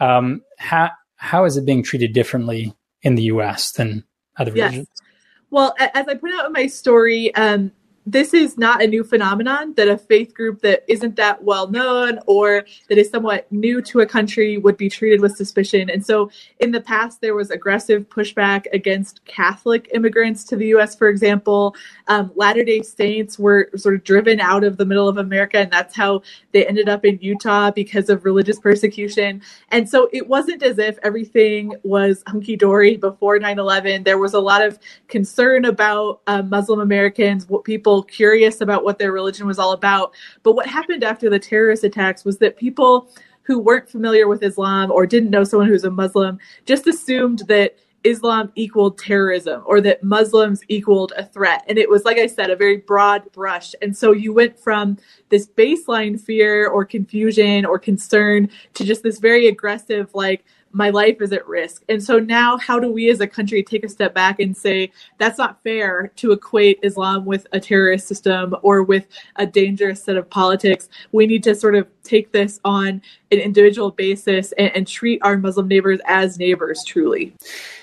Um, 0.00 0.42
how 0.58 0.90
how 1.16 1.44
is 1.44 1.56
it 1.56 1.64
being 1.64 1.82
treated 1.82 2.12
differently 2.12 2.74
in 3.02 3.14
the 3.14 3.24
us 3.24 3.72
than 3.72 4.04
other 4.36 4.52
religions? 4.52 4.88
yes. 4.88 5.05
Well, 5.50 5.74
as 5.78 6.08
I 6.08 6.14
put 6.14 6.32
out 6.34 6.46
in 6.46 6.52
my 6.52 6.66
story, 6.66 7.34
um, 7.34 7.72
this 8.06 8.32
is 8.32 8.56
not 8.56 8.80
a 8.80 8.86
new 8.86 9.02
phenomenon 9.02 9.74
that 9.74 9.88
a 9.88 9.98
faith 9.98 10.32
group 10.32 10.62
that 10.62 10.84
isn't 10.86 11.16
that 11.16 11.42
well 11.42 11.68
known 11.68 12.20
or 12.26 12.64
that 12.88 12.98
is 12.98 13.10
somewhat 13.10 13.50
new 13.50 13.82
to 13.82 14.00
a 14.00 14.06
country 14.06 14.58
would 14.58 14.76
be 14.76 14.88
treated 14.88 15.20
with 15.20 15.36
suspicion. 15.36 15.90
And 15.90 16.06
so 16.06 16.30
in 16.60 16.70
the 16.70 16.80
past, 16.80 17.20
there 17.20 17.34
was 17.34 17.50
aggressive 17.50 18.08
pushback 18.08 18.66
against 18.72 19.24
Catholic 19.24 19.90
immigrants 19.92 20.44
to 20.44 20.56
the 20.56 20.68
US, 20.76 20.94
for 20.94 21.08
example. 21.08 21.74
Um, 22.06 22.30
Latter 22.36 22.62
day 22.62 22.82
Saints 22.82 23.40
were 23.40 23.70
sort 23.74 23.96
of 23.96 24.04
driven 24.04 24.38
out 24.38 24.62
of 24.62 24.76
the 24.76 24.84
middle 24.84 25.08
of 25.08 25.18
America, 25.18 25.58
and 25.58 25.72
that's 25.72 25.96
how 25.96 26.22
they 26.52 26.64
ended 26.64 26.88
up 26.88 27.04
in 27.04 27.18
Utah 27.20 27.72
because 27.72 28.08
of 28.08 28.24
religious 28.24 28.60
persecution. 28.60 29.42
And 29.72 29.88
so 29.88 30.08
it 30.12 30.28
wasn't 30.28 30.62
as 30.62 30.78
if 30.78 30.96
everything 31.02 31.74
was 31.82 32.22
hunky 32.28 32.54
dory 32.54 32.96
before 32.96 33.40
9 33.40 33.58
11. 33.58 34.04
There 34.04 34.18
was 34.18 34.34
a 34.34 34.40
lot 34.40 34.62
of 34.62 34.78
concern 35.08 35.64
about 35.64 36.20
uh, 36.28 36.42
Muslim 36.42 36.78
Americans, 36.78 37.48
what 37.48 37.64
people 37.64 37.95
curious 38.02 38.60
about 38.60 38.84
what 38.84 38.98
their 38.98 39.12
religion 39.12 39.46
was 39.46 39.58
all 39.58 39.72
about. 39.72 40.14
But 40.42 40.52
what 40.52 40.66
happened 40.66 41.04
after 41.04 41.30
the 41.30 41.38
terrorist 41.38 41.84
attacks 41.84 42.24
was 42.24 42.38
that 42.38 42.56
people 42.56 43.10
who 43.42 43.58
weren't 43.58 43.88
familiar 43.88 44.26
with 44.28 44.42
Islam 44.42 44.90
or 44.90 45.06
didn't 45.06 45.30
know 45.30 45.44
someone 45.44 45.68
who's 45.68 45.84
a 45.84 45.90
Muslim 45.90 46.38
just 46.64 46.86
assumed 46.86 47.40
that 47.48 47.76
Islam 48.04 48.52
equaled 48.54 48.98
terrorism 48.98 49.62
or 49.66 49.80
that 49.80 50.02
Muslims 50.02 50.60
equaled 50.68 51.12
a 51.16 51.24
threat. 51.24 51.64
And 51.68 51.76
it 51.76 51.90
was, 51.90 52.04
like 52.04 52.18
I 52.18 52.26
said, 52.26 52.50
a 52.50 52.56
very 52.56 52.76
broad 52.76 53.30
brush. 53.32 53.74
And 53.82 53.96
so 53.96 54.12
you 54.12 54.32
went 54.32 54.58
from 54.58 54.98
this 55.28 55.48
baseline 55.48 56.20
fear 56.20 56.68
or 56.68 56.84
confusion 56.84 57.64
or 57.64 57.78
concern 57.78 58.48
to 58.74 58.84
just 58.84 59.02
this 59.02 59.18
very 59.18 59.48
aggressive, 59.48 60.14
like, 60.14 60.44
my 60.72 60.90
life 60.90 61.20
is 61.20 61.32
at 61.32 61.46
risk. 61.46 61.82
And 61.88 62.02
so 62.02 62.18
now, 62.18 62.58
how 62.58 62.78
do 62.78 62.90
we 62.90 63.10
as 63.10 63.20
a 63.20 63.26
country 63.26 63.62
take 63.62 63.84
a 63.84 63.88
step 63.88 64.14
back 64.14 64.38
and 64.40 64.56
say 64.56 64.92
that's 65.18 65.38
not 65.38 65.62
fair 65.62 66.12
to 66.16 66.32
equate 66.32 66.78
Islam 66.82 67.24
with 67.24 67.46
a 67.52 67.60
terrorist 67.60 68.06
system 68.06 68.54
or 68.62 68.82
with 68.82 69.06
a 69.36 69.46
dangerous 69.46 70.02
set 70.02 70.16
of 70.16 70.28
politics? 70.28 70.88
We 71.12 71.26
need 71.26 71.42
to 71.44 71.54
sort 71.54 71.74
of 71.76 71.86
take 72.02 72.32
this 72.32 72.60
on 72.64 73.00
an 73.30 73.38
individual 73.38 73.90
basis 73.90 74.52
and, 74.52 74.70
and 74.74 74.86
treat 74.86 75.20
our 75.22 75.38
Muslim 75.38 75.68
neighbors 75.68 76.00
as 76.06 76.38
neighbors 76.38 76.84
truly. 76.84 77.34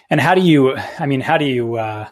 And 0.09 0.21
how 0.21 0.35
do 0.35 0.41
you, 0.41 0.75
I 0.99 1.05
mean, 1.05 1.21
how 1.21 1.37
do 1.37 1.45
you, 1.45 1.75
uh, 1.75 2.07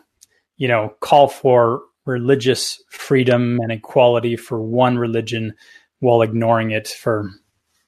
you 0.57 0.67
know, 0.67 0.95
call 0.99 1.27
for 1.27 1.81
religious 2.05 2.81
freedom 2.89 3.59
and 3.61 3.71
equality 3.71 4.35
for 4.35 4.61
one 4.61 4.97
religion 4.97 5.53
while 5.99 6.21
ignoring 6.23 6.71
it 6.71 6.87
for 6.87 7.29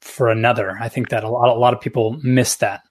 for 0.03 0.29
another. 0.29 0.77
I 0.79 0.89
think 0.89 1.10
that 1.10 1.24
a 1.24 1.29
lot, 1.29 1.50
a 1.50 1.60
lot 1.60 1.74
of 1.74 1.81
people 1.81 2.19
miss 2.22 2.57
that. 2.57 2.83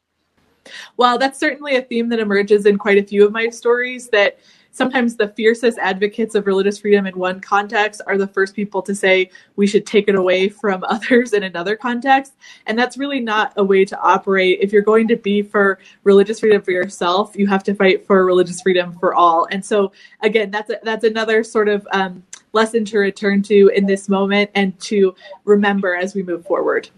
Well, 0.97 1.19
that's 1.19 1.39
certainly 1.39 1.77
a 1.77 1.83
theme 1.83 2.09
that 2.11 2.21
emerges 2.21 2.67
in 2.67 2.79
quite 2.79 2.99
a 2.99 3.03
few 3.03 3.25
of 3.25 3.33
my 3.33 3.49
stories 3.49 4.09
that 4.09 4.39
sometimes 4.71 5.17
the 5.17 5.29
fiercest 5.29 5.79
advocates 5.79 6.35
of 6.35 6.47
religious 6.47 6.79
freedom 6.79 7.07
in 7.07 7.17
one 7.19 7.41
context 7.41 8.01
are 8.07 8.17
the 8.17 8.27
first 8.27 8.55
people 8.55 8.81
to 8.83 8.95
say 8.95 9.29
we 9.57 9.67
should 9.67 9.85
take 9.87 10.09
it 10.09 10.15
away 10.15 10.49
from 10.49 10.83
others 10.89 11.33
in 11.33 11.43
another 11.43 11.77
context. 11.77 12.33
And 12.67 12.79
that's 12.79 12.97
really 12.97 13.21
not 13.21 13.53
a 13.57 13.65
way 13.65 13.85
to 13.85 14.01
operate. 14.01 14.59
If 14.61 14.73
you're 14.73 14.83
going 14.83 15.09
to 15.09 15.17
be 15.17 15.43
for 15.43 15.79
religious 16.05 16.41
freedom 16.41 16.63
for 16.63 16.71
yourself, 16.71 17.37
you 17.37 17.47
have 17.49 17.65
to 17.65 17.75
fight 17.75 18.07
for 18.07 18.25
religious 18.25 18.61
freedom 18.63 18.97
for 18.99 19.15
all. 19.15 19.47
And 19.51 19.65
so, 19.65 19.93
again, 20.23 20.51
that's 20.51 20.71
a, 20.71 20.79
that's 20.83 21.05
another 21.05 21.45
sort 21.45 21.69
of 21.69 21.87
um, 21.93 22.23
lesson 22.53 22.85
to 22.87 22.99
return 22.99 23.43
to 23.43 23.69
in 23.75 23.87
this 23.87 24.09
moment 24.09 24.51
and 24.55 24.79
to 24.81 25.15
remember 25.45 25.95
as 25.95 26.15
we 26.15 26.23
move 26.23 26.47
forward. 26.47 26.89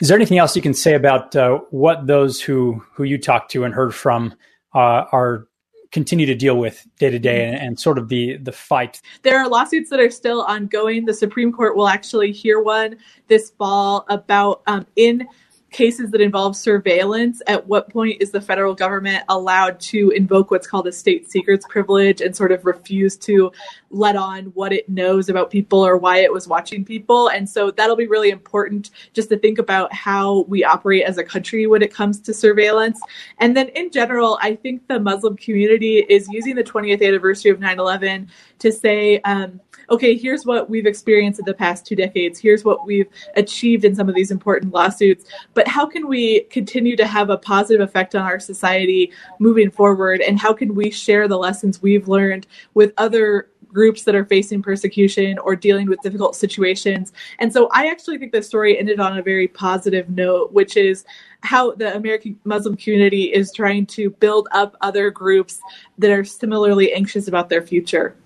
Is 0.00 0.08
there 0.08 0.16
anything 0.16 0.38
else 0.38 0.54
you 0.54 0.62
can 0.62 0.74
say 0.74 0.94
about 0.94 1.34
uh, 1.34 1.58
what 1.70 2.06
those 2.06 2.40
who 2.40 2.84
who 2.92 3.02
you 3.04 3.18
talked 3.18 3.50
to 3.52 3.64
and 3.64 3.74
heard 3.74 3.94
from 3.94 4.34
uh, 4.74 5.04
are 5.12 5.48
continue 5.90 6.26
to 6.26 6.34
deal 6.34 6.58
with 6.58 6.86
day 6.98 7.10
to 7.10 7.18
day 7.18 7.44
and 7.44 7.80
sort 7.80 7.98
of 7.98 8.08
the 8.08 8.36
the 8.36 8.52
fight? 8.52 9.00
There 9.22 9.38
are 9.38 9.48
lawsuits 9.48 9.90
that 9.90 9.98
are 9.98 10.10
still 10.10 10.42
ongoing. 10.42 11.06
The 11.06 11.14
Supreme 11.14 11.52
Court 11.52 11.76
will 11.76 11.88
actually 11.88 12.30
hear 12.30 12.60
one 12.60 12.96
this 13.26 13.50
fall 13.50 14.04
about 14.08 14.62
um, 14.66 14.86
in 14.94 15.26
cases 15.70 16.10
that 16.10 16.20
involve 16.20 16.56
surveillance, 16.56 17.42
at 17.46 17.66
what 17.66 17.90
point 17.90 18.20
is 18.22 18.30
the 18.30 18.40
federal 18.40 18.74
government 18.74 19.22
allowed 19.28 19.78
to 19.78 20.10
invoke 20.10 20.50
what's 20.50 20.66
called 20.66 20.86
a 20.86 20.92
state 20.92 21.30
secrets 21.30 21.66
privilege 21.68 22.20
and 22.20 22.34
sort 22.34 22.52
of 22.52 22.64
refuse 22.64 23.16
to 23.16 23.52
let 23.90 24.16
on 24.16 24.46
what 24.46 24.72
it 24.72 24.88
knows 24.88 25.28
about 25.28 25.50
people 25.50 25.84
or 25.84 25.96
why 25.96 26.18
it 26.18 26.32
was 26.32 26.48
watching 26.48 26.84
people? 26.84 27.28
And 27.28 27.48
so 27.48 27.70
that'll 27.70 27.96
be 27.96 28.06
really 28.06 28.30
important 28.30 28.90
just 29.12 29.28
to 29.28 29.38
think 29.38 29.58
about 29.58 29.92
how 29.92 30.40
we 30.48 30.64
operate 30.64 31.04
as 31.04 31.18
a 31.18 31.24
country 31.24 31.66
when 31.66 31.82
it 31.82 31.92
comes 31.92 32.18
to 32.20 32.32
surveillance. 32.32 33.00
And 33.38 33.56
then 33.56 33.68
in 33.68 33.90
general, 33.90 34.38
I 34.40 34.54
think 34.54 34.88
the 34.88 34.98
Muslim 34.98 35.36
community 35.36 35.98
is 35.98 36.28
using 36.28 36.54
the 36.54 36.64
20th 36.64 37.06
anniversary 37.06 37.50
of 37.50 37.60
9 37.60 37.78
11 37.78 38.28
to 38.58 38.72
say, 38.72 39.20
um, 39.20 39.60
okay, 39.90 40.16
here's 40.16 40.44
what 40.44 40.68
we've 40.68 40.86
experienced 40.86 41.38
in 41.38 41.46
the 41.46 41.54
past 41.54 41.86
two 41.86 41.96
decades. 41.96 42.38
Here's 42.38 42.64
what 42.64 42.86
we've 42.86 43.08
achieved 43.36 43.84
in 43.84 43.94
some 43.94 44.08
of 44.08 44.14
these 44.14 44.30
important 44.30 44.72
lawsuits. 44.72 45.24
But 45.54 45.66
how 45.66 45.86
can 45.86 46.08
we 46.08 46.40
continue 46.50 46.96
to 46.96 47.06
have 47.06 47.30
a 47.30 47.38
positive 47.38 47.80
effect 47.80 48.14
on 48.14 48.22
our 48.22 48.40
society 48.40 49.12
moving 49.38 49.70
forward? 49.70 50.20
And 50.20 50.38
how 50.38 50.52
can 50.52 50.74
we 50.74 50.90
share 50.90 51.26
the 51.26 51.38
lessons 51.38 51.80
we've 51.80 52.08
learned 52.08 52.46
with 52.74 52.92
other 52.98 53.48
groups 53.72 54.04
that 54.04 54.14
are 54.14 54.24
facing 54.24 54.62
persecution 54.62 55.38
or 55.38 55.54
dealing 55.54 55.88
with 55.88 56.00
difficult 56.00 56.34
situations. 56.34 57.12
And 57.38 57.52
so 57.52 57.68
I 57.72 57.88
actually 57.88 58.18
think 58.18 58.32
the 58.32 58.42
story 58.42 58.78
ended 58.78 58.98
on 58.98 59.18
a 59.18 59.22
very 59.22 59.48
positive 59.48 60.08
note, 60.08 60.52
which 60.52 60.76
is 60.76 61.04
how 61.42 61.72
the 61.72 61.94
American 61.94 62.38
Muslim 62.44 62.76
community 62.76 63.24
is 63.24 63.52
trying 63.52 63.86
to 63.86 64.10
build 64.10 64.48
up 64.52 64.76
other 64.80 65.10
groups 65.10 65.60
that 65.98 66.10
are 66.10 66.24
similarly 66.24 66.92
anxious 66.92 67.28
about 67.28 67.48
their 67.48 67.62
future. 67.62 68.16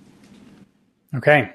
Okay. 1.14 1.52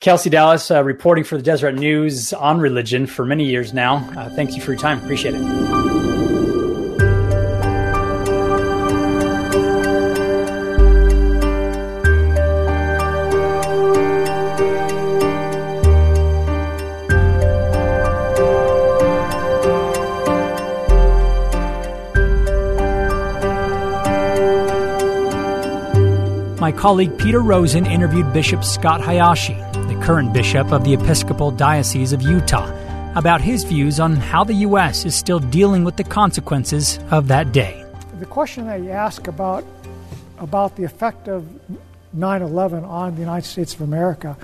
Kelsey 0.00 0.30
Dallas, 0.30 0.70
uh, 0.70 0.84
reporting 0.84 1.24
for 1.24 1.36
the 1.36 1.42
Deseret 1.42 1.74
News 1.74 2.32
on 2.32 2.60
religion 2.60 3.06
for 3.06 3.24
many 3.24 3.44
years 3.44 3.72
now. 3.72 3.96
Uh, 4.16 4.30
thank 4.30 4.54
you 4.54 4.62
for 4.62 4.72
your 4.72 4.80
time. 4.80 5.02
Appreciate 5.02 5.34
it. 5.34 6.07
My 26.60 26.72
colleague 26.72 27.16
Peter 27.18 27.40
Rosen 27.40 27.86
interviewed 27.86 28.32
Bishop 28.32 28.64
Scott 28.64 29.00
Hayashi, 29.00 29.54
the 29.54 30.00
current 30.02 30.32
bishop 30.32 30.72
of 30.72 30.84
the 30.84 30.94
Episcopal 30.94 31.50
Diocese 31.50 32.12
of 32.12 32.22
Utah, 32.22 32.68
about 33.16 33.40
his 33.40 33.64
views 33.64 34.00
on 34.00 34.16
how 34.16 34.44
the 34.44 34.54
U.S. 34.54 35.04
is 35.04 35.14
still 35.14 35.38
dealing 35.38 35.84
with 35.84 35.96
the 35.96 36.04
consequences 36.04 36.98
of 37.10 37.28
that 37.28 37.52
day. 37.52 37.84
The 38.18 38.26
question 38.26 38.66
that 38.66 38.80
you 38.80 38.90
ask 38.90 39.28
about, 39.28 39.64
about 40.38 40.76
the 40.76 40.84
effect 40.84 41.28
of 41.28 41.46
9 42.12 42.42
11 42.42 42.84
on 42.84 43.14
the 43.14 43.20
United 43.20 43.46
States 43.46 43.74
of 43.74 43.82
America 43.82 44.36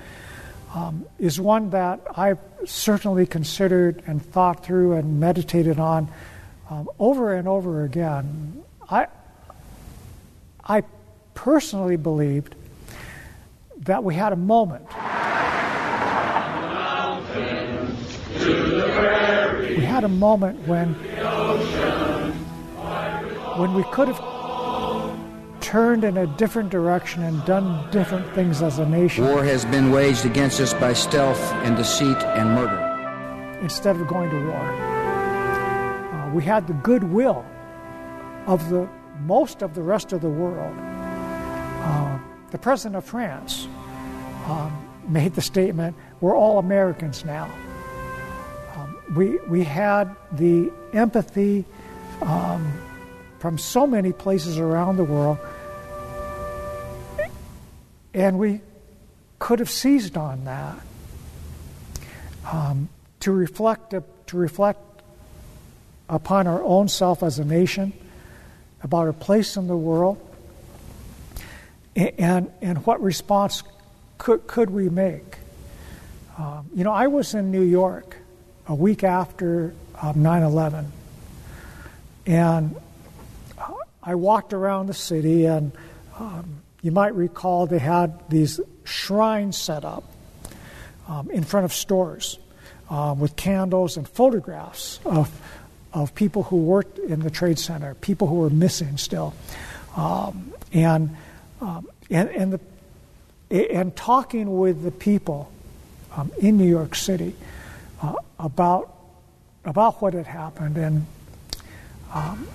um, 0.75 1.07
is 1.19 1.41
one 1.41 1.71
that 1.71 2.01
I've 2.17 2.39
certainly 2.65 3.27
considered 3.27 4.03
and 4.07 4.25
thought 4.25 4.65
through 4.65 4.93
and 4.93 5.19
meditated 5.19 5.79
on 5.79 6.09
um, 6.71 6.89
over 6.99 7.35
and 7.35 7.49
over 7.49 7.85
again. 7.85 8.63
I, 8.89 9.07
I 10.65 10.83
personally 11.35 11.97
believed 11.97 12.55
that 13.79 14.03
we 14.03 14.15
had 14.15 14.33
a 14.33 14.37
moment. 14.37 14.87
We 19.77 19.85
had 19.85 20.05
a 20.05 20.09
moment 20.09 20.67
when, 20.67 20.95
when 23.59 23.75
we 23.75 23.83
could 23.85 24.09
have 24.09 24.21
turned 25.61 26.05
in 26.05 26.17
a 26.19 26.27
different 26.37 26.71
direction 26.71 27.23
and 27.23 27.45
done 27.45 27.91
different 27.91 28.33
things 28.35 28.63
as 28.63 28.79
a 28.79 28.87
nation. 28.87 29.25
War 29.25 29.45
has 29.45 29.65
been 29.65 29.91
waged 29.91 30.25
against 30.25 30.61
us 30.61 30.73
by 30.75 30.93
stealth 30.93 31.41
and 31.65 31.77
deceit 31.77 32.17
and 32.19 32.51
murder. 32.51 33.59
Instead 33.61 33.97
of 33.97 34.07
going 34.07 34.31
to 34.31 34.47
war, 34.47 34.57
uh, 34.57 36.31
we 36.33 36.43
had 36.43 36.67
the 36.67 36.75
goodwill 36.75 37.45
of 38.47 38.69
the 38.71 38.89
most 39.21 39.63
of 39.63 39.75
the 39.75 39.83
rest 39.83 40.13
of 40.13 40.21
the 40.21 40.29
world 40.29 40.77
uh, 41.85 42.19
the 42.51 42.59
president 42.59 42.97
of 42.97 43.05
France 43.05 43.69
um, 44.47 44.89
made 45.09 45.35
the 45.35 45.43
statement, 45.43 45.97
We're 46.21 46.37
all 46.37 46.59
Americans 46.59 47.25
now. 47.25 47.51
Um, 48.77 48.97
we, 49.15 49.39
we 49.49 49.65
had 49.65 50.15
the 50.33 50.73
empathy 50.93 51.65
um, 52.23 52.73
from 53.39 53.59
so 53.59 53.87
many 53.87 54.13
places 54.13 54.59
around 54.59 54.97
the 54.97 55.05
world, 55.05 55.39
and 58.15 58.39
we 58.39 58.61
could 59.39 59.59
have 59.59 59.71
seized 59.71 60.17
on 60.17 60.45
that 60.45 60.79
um, 62.51 62.89
to 63.21 63.33
reflect 63.33 63.91
to 63.91 64.37
reflect 64.37 64.81
upon 66.09 66.47
our 66.47 66.63
own 66.63 66.89
self 66.89 67.23
as 67.23 67.39
a 67.39 67.45
nation, 67.45 67.93
about 68.83 69.07
our 69.07 69.13
place 69.13 69.57
in 69.57 69.67
the 69.67 69.77
world, 69.77 70.19
and, 71.97 72.51
and 72.61 72.85
what 72.87 73.01
response 73.03 73.63
could, 74.19 74.47
could 74.47 74.71
we 74.71 74.89
make? 74.89 75.39
Um, 76.39 76.69
you 76.75 76.85
know, 76.85 76.93
I 76.93 77.07
was 77.07 77.35
in 77.35 77.51
New 77.51 77.63
York 77.63 78.17
a 78.67 78.75
week 78.75 79.05
after 79.05 79.75
um, 80.01 80.23
9 80.23 80.43
11, 80.43 80.93
and 82.27 82.77
I 84.03 84.17
walked 84.17 84.53
around 84.53 84.87
the 84.87 84.95
city, 84.95 85.47
and 85.47 85.73
um, 86.19 86.63
you 86.83 86.91
might 86.91 87.15
recall 87.15 87.67
they 87.67 87.79
had 87.79 88.29
these 88.29 88.61
shrines 88.85 89.57
set 89.57 89.85
up 89.85 90.05
um, 91.09 91.31
in 91.31 91.45
front 91.45 91.65
of 91.65 91.73
stores 91.73 92.39
um, 92.91 93.21
with 93.21 93.37
candles 93.37 93.97
and 93.97 94.09
photographs 94.09 95.01
of, 95.05 95.31
of 95.93 96.15
people 96.15 96.43
who 96.43 96.57
worked 96.57 96.99
in 96.99 97.21
the 97.21 97.31
Trade 97.31 97.59
Center, 97.59 97.95
people 97.95 98.27
who 98.27 98.37
were 98.37 98.51
missing 98.51 98.99
still. 98.99 99.35
Um, 99.97 100.53
and 100.73 101.17
um, 101.65 101.89
and, 102.11 102.29
and, 102.29 102.53
the, 102.53 103.73
and 103.73 103.97
talking 103.97 104.59
with 104.59 104.83
the 104.83 104.91
people 104.91 105.51
um, 106.15 106.31
in 106.39 106.59
New 106.59 106.69
York 106.69 106.95
City 106.95 107.35
uh, 108.03 108.17
about, 108.39 108.95
about 109.65 110.03
what 110.03 110.13
had 110.13 110.27
happened. 110.27 110.77
And, 110.77 111.07
um, 112.13 112.47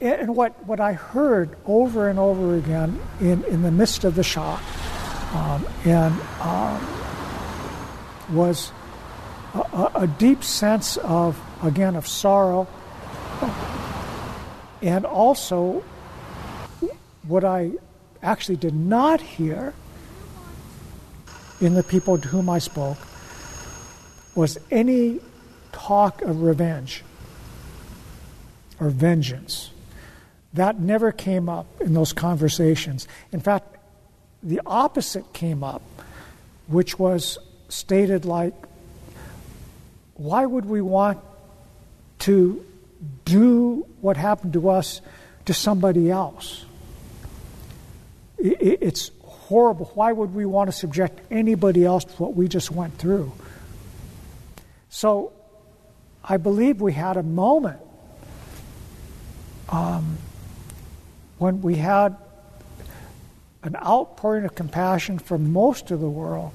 and 0.00 0.36
what, 0.36 0.64
what 0.66 0.78
I 0.78 0.92
heard 0.92 1.56
over 1.66 2.08
and 2.08 2.20
over 2.20 2.56
again 2.56 3.00
in, 3.20 3.42
in 3.44 3.62
the 3.62 3.72
midst 3.72 4.04
of 4.04 4.14
the 4.14 4.22
shock 4.22 4.62
um, 5.34 5.66
and 5.84 6.14
um, 6.40 6.86
was 8.30 8.70
a, 9.52 9.90
a, 9.96 10.06
deep 10.06 10.44
sense 10.44 10.96
of, 10.98 11.38
again, 11.62 11.96
of 11.96 12.06
sorrow 12.06 12.68
and 14.80 15.04
also 15.04 15.82
what 17.28 17.44
I 17.44 17.72
actually 18.22 18.56
did 18.56 18.74
not 18.74 19.20
hear 19.20 19.74
in 21.60 21.74
the 21.74 21.82
people 21.82 22.18
to 22.18 22.28
whom 22.28 22.50
I 22.50 22.58
spoke 22.58 22.98
was 24.34 24.58
any 24.70 25.20
talk 25.72 26.22
of 26.22 26.42
revenge 26.42 27.02
or 28.78 28.90
vengeance. 28.90 29.70
That 30.52 30.78
never 30.78 31.12
came 31.12 31.48
up 31.48 31.66
in 31.80 31.94
those 31.94 32.12
conversations. 32.12 33.08
In 33.32 33.40
fact, 33.40 33.76
the 34.42 34.60
opposite 34.66 35.32
came 35.32 35.64
up, 35.64 35.82
which 36.66 36.98
was 36.98 37.38
stated 37.68 38.24
like, 38.24 38.54
why 40.14 40.44
would 40.44 40.66
we 40.66 40.80
want 40.80 41.18
to 42.20 42.64
do 43.24 43.86
what 44.00 44.16
happened 44.16 44.52
to 44.52 44.68
us 44.68 45.00
to 45.46 45.54
somebody 45.54 46.10
else? 46.10 46.65
It's 48.38 49.10
horrible. 49.22 49.90
Why 49.94 50.12
would 50.12 50.34
we 50.34 50.44
want 50.44 50.68
to 50.68 50.72
subject 50.72 51.20
anybody 51.30 51.84
else 51.84 52.04
to 52.04 52.12
what 52.22 52.34
we 52.34 52.48
just 52.48 52.70
went 52.70 52.98
through? 52.98 53.32
So 54.88 55.32
I 56.22 56.36
believe 56.36 56.80
we 56.80 56.92
had 56.92 57.16
a 57.16 57.22
moment 57.22 57.80
um, 59.68 60.18
when 61.38 61.62
we 61.62 61.76
had 61.76 62.16
an 63.62 63.76
outpouring 63.76 64.44
of 64.44 64.54
compassion 64.54 65.18
from 65.18 65.52
most 65.52 65.90
of 65.90 66.00
the 66.00 66.08
world. 66.08 66.52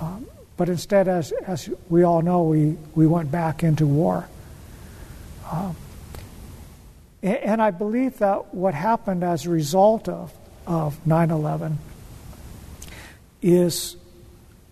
Um, 0.00 0.26
but 0.56 0.68
instead, 0.68 1.08
as, 1.08 1.32
as 1.32 1.68
we 1.88 2.02
all 2.02 2.22
know, 2.22 2.44
we, 2.44 2.76
we 2.94 3.06
went 3.06 3.30
back 3.30 3.62
into 3.62 3.86
war. 3.86 4.28
Um, 5.50 5.76
and 7.26 7.60
I 7.60 7.70
believe 7.70 8.18
that 8.18 8.54
what 8.54 8.74
happened 8.74 9.24
as 9.24 9.46
a 9.46 9.50
result 9.50 10.08
of, 10.08 10.32
of 10.66 11.04
9 11.06 11.30
11 11.30 11.78
is 13.42 13.96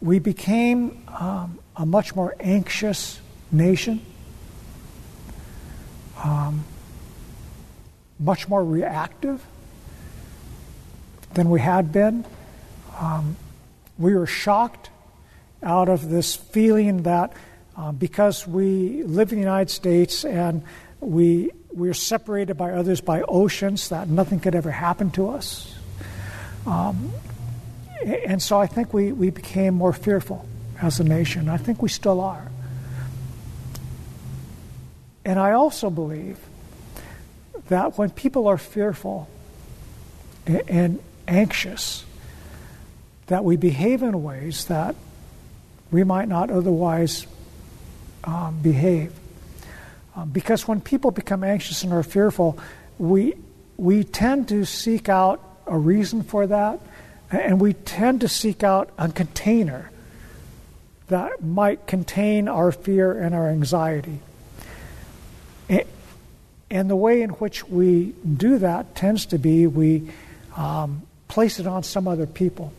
we 0.01 0.19
became 0.19 1.03
um, 1.09 1.59
a 1.77 1.85
much 1.85 2.15
more 2.15 2.35
anxious 2.39 3.21
nation, 3.51 4.05
um, 6.23 6.65
much 8.19 8.49
more 8.49 8.65
reactive 8.65 9.45
than 11.35 11.51
we 11.51 11.61
had 11.61 11.93
been. 11.93 12.25
Um, 13.01 13.37
we 13.99 14.15
were 14.15 14.27
shocked 14.27 14.91
out 15.63 15.89
of 15.89 16.09
this 16.09 16.37
feeling 16.37 17.03
that 17.03 17.33
uh, 17.77 17.91
because 17.91 18.47
we 18.47 19.03
live 19.03 19.33
in 19.33 19.39
the 19.39 19.45
United 19.45 19.71
States 19.71 20.25
and 20.25 20.63
we 21.01 21.51
we're 21.75 21.95
separated 21.95 22.55
by 22.55 22.73
others 22.73 23.01
by 23.01 23.23
oceans, 23.23 23.89
that 23.89 24.09
nothing 24.09 24.41
could 24.41 24.55
ever 24.55 24.71
happen 24.71 25.11
to 25.13 25.31
us. 25.31 25.75
Um, 26.67 27.13
and 28.05 28.43
so 28.43 28.61
I 28.61 28.67
think 28.67 28.93
we, 28.93 29.13
we 29.13 29.31
became 29.31 29.75
more 29.75 29.93
fearful 29.93 30.47
as 30.81 31.01
a 31.01 31.05
nation. 31.05 31.49
I 31.49 31.57
think 31.57 31.83
we 31.83 31.89
still 31.89 32.21
are. 32.21 32.51
And 35.25 35.39
I 35.39 35.53
also 35.53 35.91
believe 35.91 36.39
that 37.69 37.97
when 37.97 38.11
people 38.11 38.47
are 38.47 38.59
fearful 38.59 39.29
and, 40.47 41.01
anxious, 41.27 42.05
that 43.29 43.43
we 43.45 43.57
behave 43.57 44.03
in 44.03 44.23
ways 44.23 44.67
that 44.67 44.95
we 45.91 46.05
might 46.05 46.29
not 46.29 46.51
otherwise 46.51 47.27
um, 48.25 48.59
behave. 48.63 49.13
Um, 50.17 50.31
because 50.31 50.69
when 50.69 50.81
people 50.81 51.11
become 51.11 51.43
anxious 51.43 51.83
and 51.83 51.93
are 51.93 52.03
fearful, 52.03 52.59
we, 52.99 53.35
we 53.77 54.05
tend 54.05 54.49
to 54.49 54.65
seek 54.65 55.09
out 55.09 55.43
a 55.67 55.77
reason 55.77 56.23
for 56.23 56.47
that, 56.47 56.81
and 57.31 57.61
we 57.61 57.73
tend 57.73 58.21
to 58.21 58.29
seek 58.29 58.63
out 58.63 58.91
a 58.99 59.09
container 59.09 59.91
that 61.09 61.43
might 61.43 61.87
contain 61.87 62.49
our 62.49 62.71
fear 62.71 63.13
and 63.13 63.35
our 63.35 63.49
anxiety. 63.49 64.21
And 66.71 66.91
the 66.91 66.97
way 66.97 67.23
in 67.23 67.31
which 67.31 67.69
we 67.69 68.15
do 68.37 68.59
that 68.59 68.97
tends 68.97 69.27
to 69.27 69.39
be 69.39 69.69
we 69.69 70.11
um, 70.57 71.03
place 71.29 71.61
it 71.61 71.69
on 71.69 71.85
some 71.85 72.09
other 72.09 72.27
people. 72.27 72.73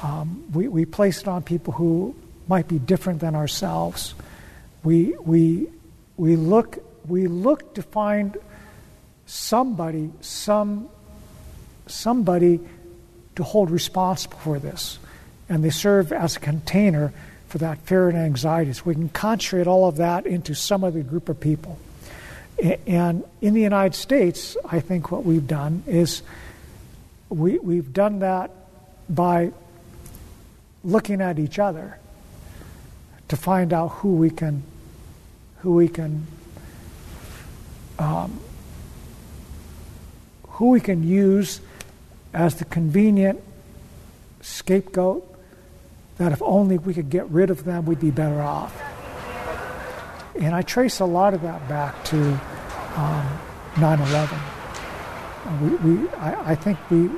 Um, 0.00 0.44
we, 0.52 0.68
we 0.68 0.84
place 0.84 1.22
it 1.22 1.28
on 1.28 1.42
people 1.42 1.72
who 1.72 2.14
might 2.46 2.68
be 2.68 2.78
different 2.78 3.18
than 3.18 3.34
ourselves. 3.34 4.14
We, 4.82 5.14
we, 5.18 5.68
we, 6.16 6.36
look, 6.36 6.78
we 7.06 7.26
look 7.26 7.74
to 7.74 7.82
find 7.82 8.36
somebody, 9.26 10.10
some, 10.20 10.88
somebody 11.86 12.60
to 13.36 13.42
hold 13.42 13.70
responsible 13.70 14.38
for 14.38 14.58
this. 14.58 14.98
And 15.48 15.64
they 15.64 15.70
serve 15.70 16.12
as 16.12 16.36
a 16.36 16.40
container 16.40 17.12
for 17.48 17.58
that 17.58 17.78
fear 17.78 18.08
and 18.08 18.16
anxiety. 18.16 18.72
So 18.72 18.82
we 18.86 18.94
can 18.94 19.08
concentrate 19.08 19.66
all 19.66 19.88
of 19.88 19.96
that 19.96 20.26
into 20.26 20.54
some 20.54 20.84
other 20.84 21.02
group 21.02 21.28
of 21.28 21.40
people. 21.40 21.78
And 22.86 23.24
in 23.40 23.54
the 23.54 23.62
United 23.62 23.94
States, 23.94 24.56
I 24.64 24.80
think 24.80 25.10
what 25.10 25.24
we've 25.24 25.46
done 25.46 25.82
is 25.86 26.22
we, 27.28 27.58
we've 27.58 27.92
done 27.92 28.20
that 28.20 28.50
by 29.08 29.52
looking 30.84 31.20
at 31.20 31.38
each 31.38 31.58
other 31.58 31.99
to 33.30 33.36
find 33.36 33.72
out 33.72 33.88
who 33.88 34.16
we 34.16 34.28
can 34.28 34.62
who 35.58 35.74
we 35.74 35.86
can 35.88 36.26
um, 37.98 38.40
who 40.48 40.70
we 40.70 40.80
can 40.80 41.04
use 41.04 41.60
as 42.34 42.56
the 42.56 42.64
convenient 42.64 43.40
scapegoat 44.40 45.26
that 46.18 46.32
if 46.32 46.42
only 46.42 46.76
we 46.76 46.92
could 46.92 47.08
get 47.08 47.28
rid 47.30 47.50
of 47.50 47.62
them 47.62 47.86
we'd 47.86 48.00
be 48.00 48.10
better 48.10 48.42
off 48.42 48.76
and 50.34 50.52
I 50.52 50.62
trace 50.62 50.98
a 50.98 51.04
lot 51.04 51.32
of 51.32 51.42
that 51.42 51.68
back 51.68 52.04
to 52.06 52.18
um, 52.96 53.38
9/11 53.74 54.40
we, 55.62 55.94
we 55.94 56.08
I, 56.14 56.50
I 56.50 56.54
think 56.56 56.78
we 56.90 57.08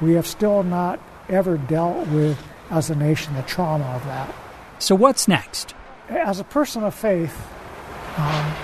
we 0.00 0.14
have 0.14 0.26
still 0.26 0.62
not 0.62 0.98
ever 1.28 1.58
dealt 1.58 2.08
with 2.08 2.42
as 2.70 2.88
a 2.88 2.94
nation 2.94 3.34
the 3.34 3.42
trauma 3.42 3.84
of 3.84 4.04
that. 4.04 4.34
So, 4.80 4.94
what's 4.94 5.26
next? 5.26 5.74
As 6.08 6.38
a 6.38 6.44
person 6.44 6.84
of 6.84 6.94
faith, 6.94 7.36
um, 8.16 8.54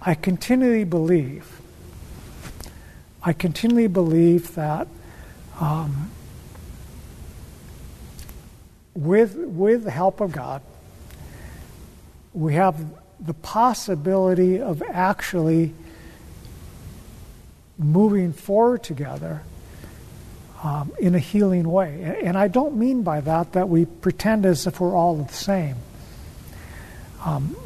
I 0.00 0.14
continually 0.14 0.84
believe, 0.84 1.60
I 3.22 3.34
continually 3.34 3.88
believe 3.88 4.54
that 4.54 4.88
um, 5.60 6.10
with, 8.94 9.36
with 9.36 9.84
the 9.84 9.90
help 9.90 10.20
of 10.20 10.32
God, 10.32 10.62
we 12.32 12.54
have 12.54 12.82
the 13.20 13.34
possibility 13.34 14.62
of 14.62 14.82
actually 14.90 15.74
moving 17.76 18.32
forward 18.32 18.82
together 18.82 19.42
um, 20.62 20.92
in 20.98 21.14
a 21.14 21.18
healing 21.18 21.70
way. 21.70 22.20
And 22.22 22.38
I 22.38 22.48
don't 22.48 22.76
mean 22.76 23.02
by 23.02 23.20
that 23.20 23.52
that 23.52 23.68
we 23.68 23.84
pretend 23.84 24.46
as 24.46 24.66
if 24.66 24.80
we're 24.80 24.94
all 24.94 25.16
the 25.16 25.32
same. 25.32 25.76
Um, 27.24 27.56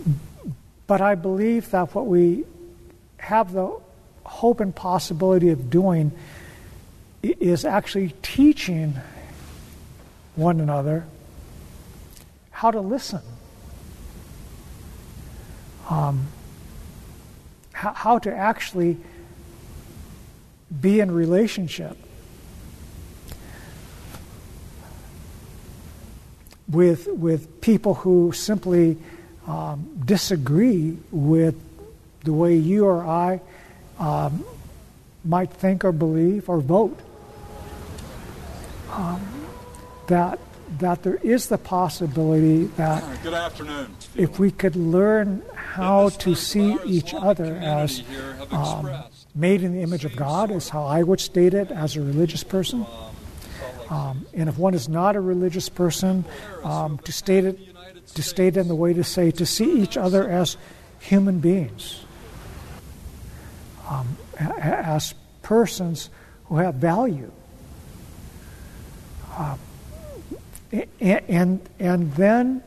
but 0.87 1.01
I 1.01 1.15
believe 1.15 1.71
that 1.71 1.95
what 1.95 2.07
we 2.07 2.45
have 3.19 3.53
the 3.53 3.79
hope 4.25 4.61
and 4.61 4.75
possibility 4.75 5.51
of 5.51 5.71
doing 5.71 6.13
is 7.23 7.65
actually 7.65 8.15
teaching 8.23 8.95
one 10.35 10.61
another 10.61 11.07
how 12.51 12.71
to 12.71 12.81
listen, 12.81 13.21
um, 15.91 16.27
how, 17.73 17.93
how 17.93 18.19
to 18.19 18.35
actually 18.35 18.97
be 20.81 21.01
in 21.01 21.11
relationship 21.11 21.97
with, 26.69 27.07
with 27.07 27.61
people 27.61 27.95
who 27.95 28.33
simply 28.33 28.97
um, 29.47 30.01
disagree 30.05 30.97
with 31.11 31.55
the 32.25 32.33
way 32.33 32.57
you 32.57 32.87
or 32.87 33.07
I 33.07 33.41
um, 33.99 34.45
might 35.25 35.51
think 35.51 35.85
or 35.85 35.93
believe 35.93 36.49
or 36.49 36.61
vote. 36.61 36.99
Um, 38.91 39.21
that, 40.09 40.39
that 40.79 41.03
there 41.03 41.17
is 41.17 41.49
the 41.49 41.59
possibility 41.59 42.65
that 42.77 43.23
Good 43.23 43.35
afternoon. 43.35 43.95
if 44.15 44.39
we 44.39 44.51
could 44.51 44.77
learn 44.77 45.43
how 45.55 46.09
to 46.11 46.35
see 46.35 46.77
each 46.85 47.13
other 47.13 47.57
as 47.57 48.03
um, 48.51 48.89
made 49.35 49.63
in 49.63 49.75
the 49.75 49.83
image 49.83 50.05
of 50.05 50.17
God, 50.17 50.51
is 50.51 50.69
how 50.69 50.85
I 50.85 51.03
would 51.03 51.21
state 51.21 51.55
it 51.55 51.71
as 51.71 51.97
a 51.97 52.01
religious 52.01 52.43
person 52.43 52.87
um, 53.89 54.27
and 54.35 54.49
if 54.49 54.59
one 54.59 54.75
is 54.75 54.89
not 54.89 55.17
a 55.17 55.21
religious 55.21 55.69
person, 55.69 56.25
um, 56.65 56.99
to 56.99 57.13
state 57.13 57.45
it 57.45 57.59
to 58.15 58.23
state 58.23 58.57
it 58.57 58.61
in 58.61 58.69
the 58.69 58.75
way 58.75 58.93
to 58.93 59.05
say 59.05 59.31
to 59.31 59.47
see 59.47 59.81
each 59.83 59.97
other 59.97 60.29
as 60.29 60.57
human 61.01 61.41
beings, 61.41 62.05
um, 63.89 64.17
as 64.39 65.15
persons 65.43 66.11
who 66.47 66.57
have 66.57 66.75
value, 66.77 67.31
uh, 69.33 69.57
and, 71.01 71.61
and 71.79 72.13
then 72.15 72.63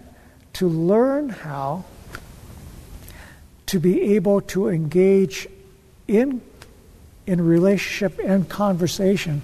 to 0.53 0.67
learn 0.67 1.29
how 1.29 1.83
to 3.65 3.79
be 3.79 4.15
able 4.15 4.41
to 4.41 4.67
engage 4.67 5.47
in 6.07 6.41
in 7.27 7.45
relationship 7.45 8.19
and 8.23 8.49
conversation 8.49 9.43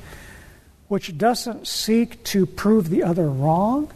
which 0.88 1.18
doesn't 1.18 1.68
seek 1.68 2.24
to 2.24 2.46
prove 2.46 2.90
the 2.90 3.04
other 3.04 3.30
wrong, 3.30 3.92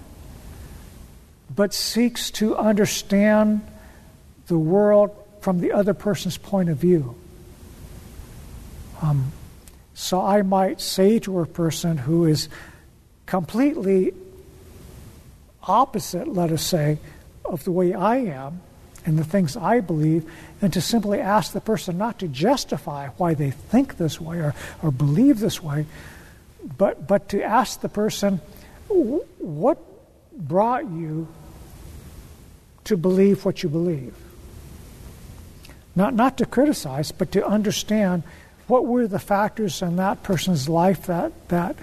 but 1.55 1.73
seeks 1.73 2.31
to 2.31 2.55
understand 2.55 3.61
the 4.47 4.57
world 4.57 5.11
from 5.41 5.61
the 5.61 5.71
other 5.71 5.93
person's 5.93 6.37
point 6.37 6.69
of 6.69 6.77
view. 6.77 7.15
Um, 9.01 9.31
so 9.93 10.21
I 10.21 10.41
might 10.41 10.81
say 10.81 11.19
to 11.19 11.39
a 11.39 11.45
person 11.45 11.97
who 11.97 12.25
is 12.25 12.49
completely 13.25 14.13
opposite, 15.63 16.27
let 16.27 16.51
us 16.51 16.63
say, 16.63 16.97
of 17.45 17.63
the 17.63 17.71
way 17.71 17.93
I 17.93 18.17
am 18.17 18.61
and 19.05 19.17
the 19.17 19.23
things 19.23 19.55
I 19.55 19.79
believe, 19.79 20.29
and 20.61 20.73
to 20.73 20.81
simply 20.81 21.19
ask 21.19 21.53
the 21.53 21.61
person 21.61 21.97
not 21.97 22.19
to 22.19 22.27
justify 22.27 23.07
why 23.17 23.33
they 23.33 23.51
think 23.51 23.97
this 23.97 24.19
way 24.19 24.39
or, 24.39 24.55
or 24.83 24.91
believe 24.91 25.39
this 25.39 25.63
way, 25.63 25.85
but, 26.77 27.07
but 27.07 27.29
to 27.29 27.43
ask 27.43 27.81
the 27.81 27.89
person, 27.89 28.41
what 28.87 29.77
brought 30.33 30.85
you 30.89 31.27
to 32.85 32.97
believe 32.97 33.45
what 33.45 33.63
you 33.63 33.69
believe? 33.69 34.15
Not, 35.95 36.13
not 36.13 36.37
to 36.37 36.45
criticize, 36.45 37.11
but 37.11 37.31
to 37.33 37.45
understand 37.45 38.23
what 38.67 38.85
were 38.85 39.07
the 39.07 39.19
factors 39.19 39.81
in 39.81 39.95
that 39.97 40.23
person's 40.23 40.69
life 40.69 41.07
that, 41.07 41.49
that 41.49 41.75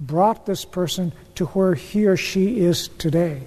brought 0.00 0.46
this 0.46 0.64
person 0.64 1.12
to 1.36 1.46
where 1.46 1.74
he 1.74 2.06
or 2.06 2.16
she 2.16 2.60
is 2.60 2.88
today. 2.88 3.42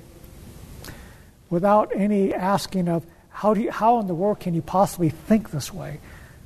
Without 1.49 1.91
any 1.93 2.33
asking 2.33 2.87
of, 2.87 3.05
how, 3.29 3.53
do 3.53 3.61
you, 3.61 3.71
how 3.71 3.99
in 3.99 4.07
the 4.07 4.15
world 4.15 4.39
can 4.39 4.53
you 4.53 4.61
possibly 4.61 5.09
think 5.09 5.51
this 5.51 5.73
way? 5.73 5.99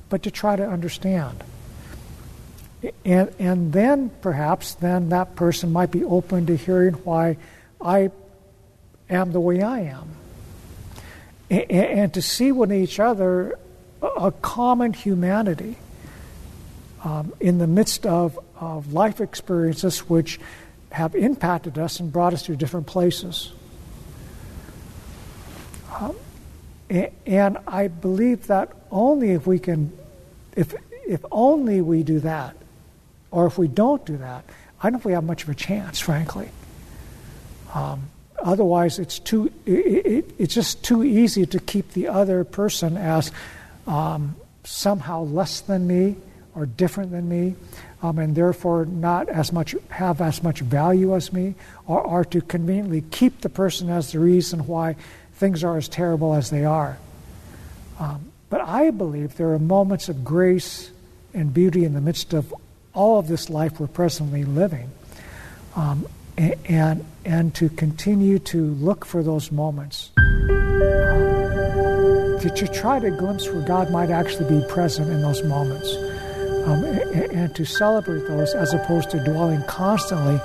But 0.08 0.24
to 0.24 0.30
try 0.30 0.56
to 0.56 0.68
understand. 0.68 1.42
And, 3.04 3.32
and 3.38 3.72
then 3.72 4.10
perhaps 4.22 4.74
then 4.74 5.10
that 5.10 5.36
person 5.36 5.72
might 5.72 5.90
be 5.90 6.04
open 6.04 6.46
to 6.46 6.56
hearing 6.56 6.94
why 6.94 7.36
I 7.80 8.10
am 9.08 9.32
the 9.32 9.40
way 9.40 9.62
I 9.62 9.80
am. 9.80 10.08
And, 11.50 11.70
and 11.70 12.14
to 12.14 12.22
see 12.22 12.52
with 12.52 12.72
each 12.72 12.98
other 12.98 13.58
a 14.02 14.32
common 14.40 14.92
humanity 14.92 15.76
um, 17.04 17.32
in 17.40 17.58
the 17.58 17.66
midst 17.66 18.06
of, 18.06 18.38
of 18.56 18.92
life 18.92 19.20
experiences 19.20 20.00
which 20.00 20.40
have 20.90 21.14
impacted 21.14 21.78
us 21.78 22.00
and 22.00 22.12
brought 22.12 22.32
us 22.32 22.42
to 22.44 22.56
different 22.56 22.86
places. 22.86 23.52
Um, 25.98 26.16
and 27.26 27.58
I 27.66 27.88
believe 27.88 28.46
that 28.48 28.72
only 28.90 29.30
if 29.30 29.46
we 29.46 29.58
can, 29.58 29.96
if, 30.56 30.74
if 31.06 31.24
only 31.30 31.80
we 31.80 32.02
do 32.02 32.20
that, 32.20 32.56
or 33.30 33.46
if 33.46 33.58
we 33.58 33.68
don't 33.68 34.04
do 34.04 34.16
that, 34.18 34.44
I 34.80 34.84
don't 34.84 34.92
know 34.92 34.98
if 34.98 35.04
we 35.04 35.12
have 35.12 35.24
much 35.24 35.42
of 35.44 35.48
a 35.48 35.54
chance, 35.54 36.00
frankly. 36.00 36.48
Um, 37.74 38.10
otherwise, 38.42 38.98
it's 38.98 39.18
too 39.18 39.52
it, 39.66 40.06
it, 40.06 40.34
it's 40.38 40.54
just 40.54 40.82
too 40.82 41.04
easy 41.04 41.46
to 41.46 41.60
keep 41.60 41.92
the 41.92 42.08
other 42.08 42.44
person 42.44 42.96
as 42.96 43.30
um, 43.86 44.36
somehow 44.64 45.22
less 45.22 45.60
than 45.60 45.86
me 45.86 46.16
or 46.54 46.66
different 46.66 47.12
than 47.12 47.28
me, 47.28 47.54
um, 48.02 48.18
and 48.18 48.34
therefore 48.34 48.84
not 48.84 49.28
as 49.28 49.52
much 49.52 49.74
have 49.90 50.20
as 50.20 50.42
much 50.42 50.60
value 50.60 51.14
as 51.14 51.32
me, 51.32 51.54
or, 51.86 52.00
or 52.00 52.24
to 52.24 52.40
conveniently 52.40 53.02
keep 53.10 53.40
the 53.40 53.48
person 53.48 53.88
as 53.88 54.12
the 54.12 54.18
reason 54.18 54.66
why 54.66 54.96
things 55.34 55.62
are 55.62 55.76
as 55.76 55.88
terrible 55.88 56.34
as 56.34 56.50
they 56.50 56.64
are. 56.64 56.98
Um, 58.00 58.32
but 58.48 58.60
I 58.62 58.90
believe 58.90 59.36
there 59.36 59.52
are 59.52 59.58
moments 59.58 60.08
of 60.08 60.24
grace 60.24 60.90
and 61.32 61.54
beauty 61.54 61.84
in 61.84 61.94
the 61.94 62.00
midst 62.00 62.34
of 62.34 62.52
all 62.94 63.18
of 63.18 63.28
this 63.28 63.50
life 63.50 63.80
we're 63.80 63.86
presently 63.86 64.44
living. 64.44 64.90
Um, 65.76 66.06
and, 66.36 67.04
and, 67.24 67.54
to 67.56 67.68
continue 67.68 68.38
to 68.38 68.72
look 68.74 69.04
for 69.04 69.22
those 69.22 69.52
moments. 69.52 70.10
Um, 70.16 70.26
to, 72.40 72.50
to, 72.56 72.66
try 72.68 72.98
to 72.98 73.10
glimpse 73.10 73.46
where 73.50 73.60
God 73.62 73.90
might 73.90 74.10
actually 74.10 74.60
be 74.60 74.66
present 74.66 75.10
in 75.10 75.20
those 75.20 75.42
moments. 75.42 75.94
Um, 76.66 76.84
and, 76.84 77.32
and, 77.32 77.54
to 77.54 77.66
celebrate 77.66 78.26
those 78.26 78.54
as 78.54 78.72
opposed 78.72 79.10
to 79.10 79.22
dwelling 79.22 79.62
constantly 79.64 80.40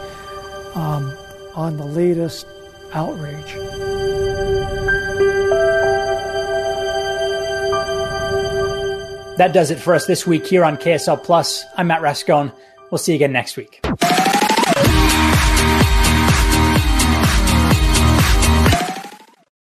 um, 0.76 1.16
on 1.56 1.78
the 1.78 1.86
latest 1.86 2.46
outrage. 2.94 3.56
That 9.38 9.52
does 9.54 9.70
it 9.70 9.80
for 9.80 9.94
us 9.94 10.06
this 10.06 10.26
week 10.26 10.48
here 10.48 10.64
on 10.64 10.78
KSL 10.78 11.22
Plus. 11.22 11.66
I'm 11.76 11.88
Matt 11.88 12.02
Rascon. 12.02 12.52
We'll 12.90 13.00
see 13.00 13.12
you 13.12 13.18
again 13.18 13.34
next 13.34 13.58
week. 13.58 13.82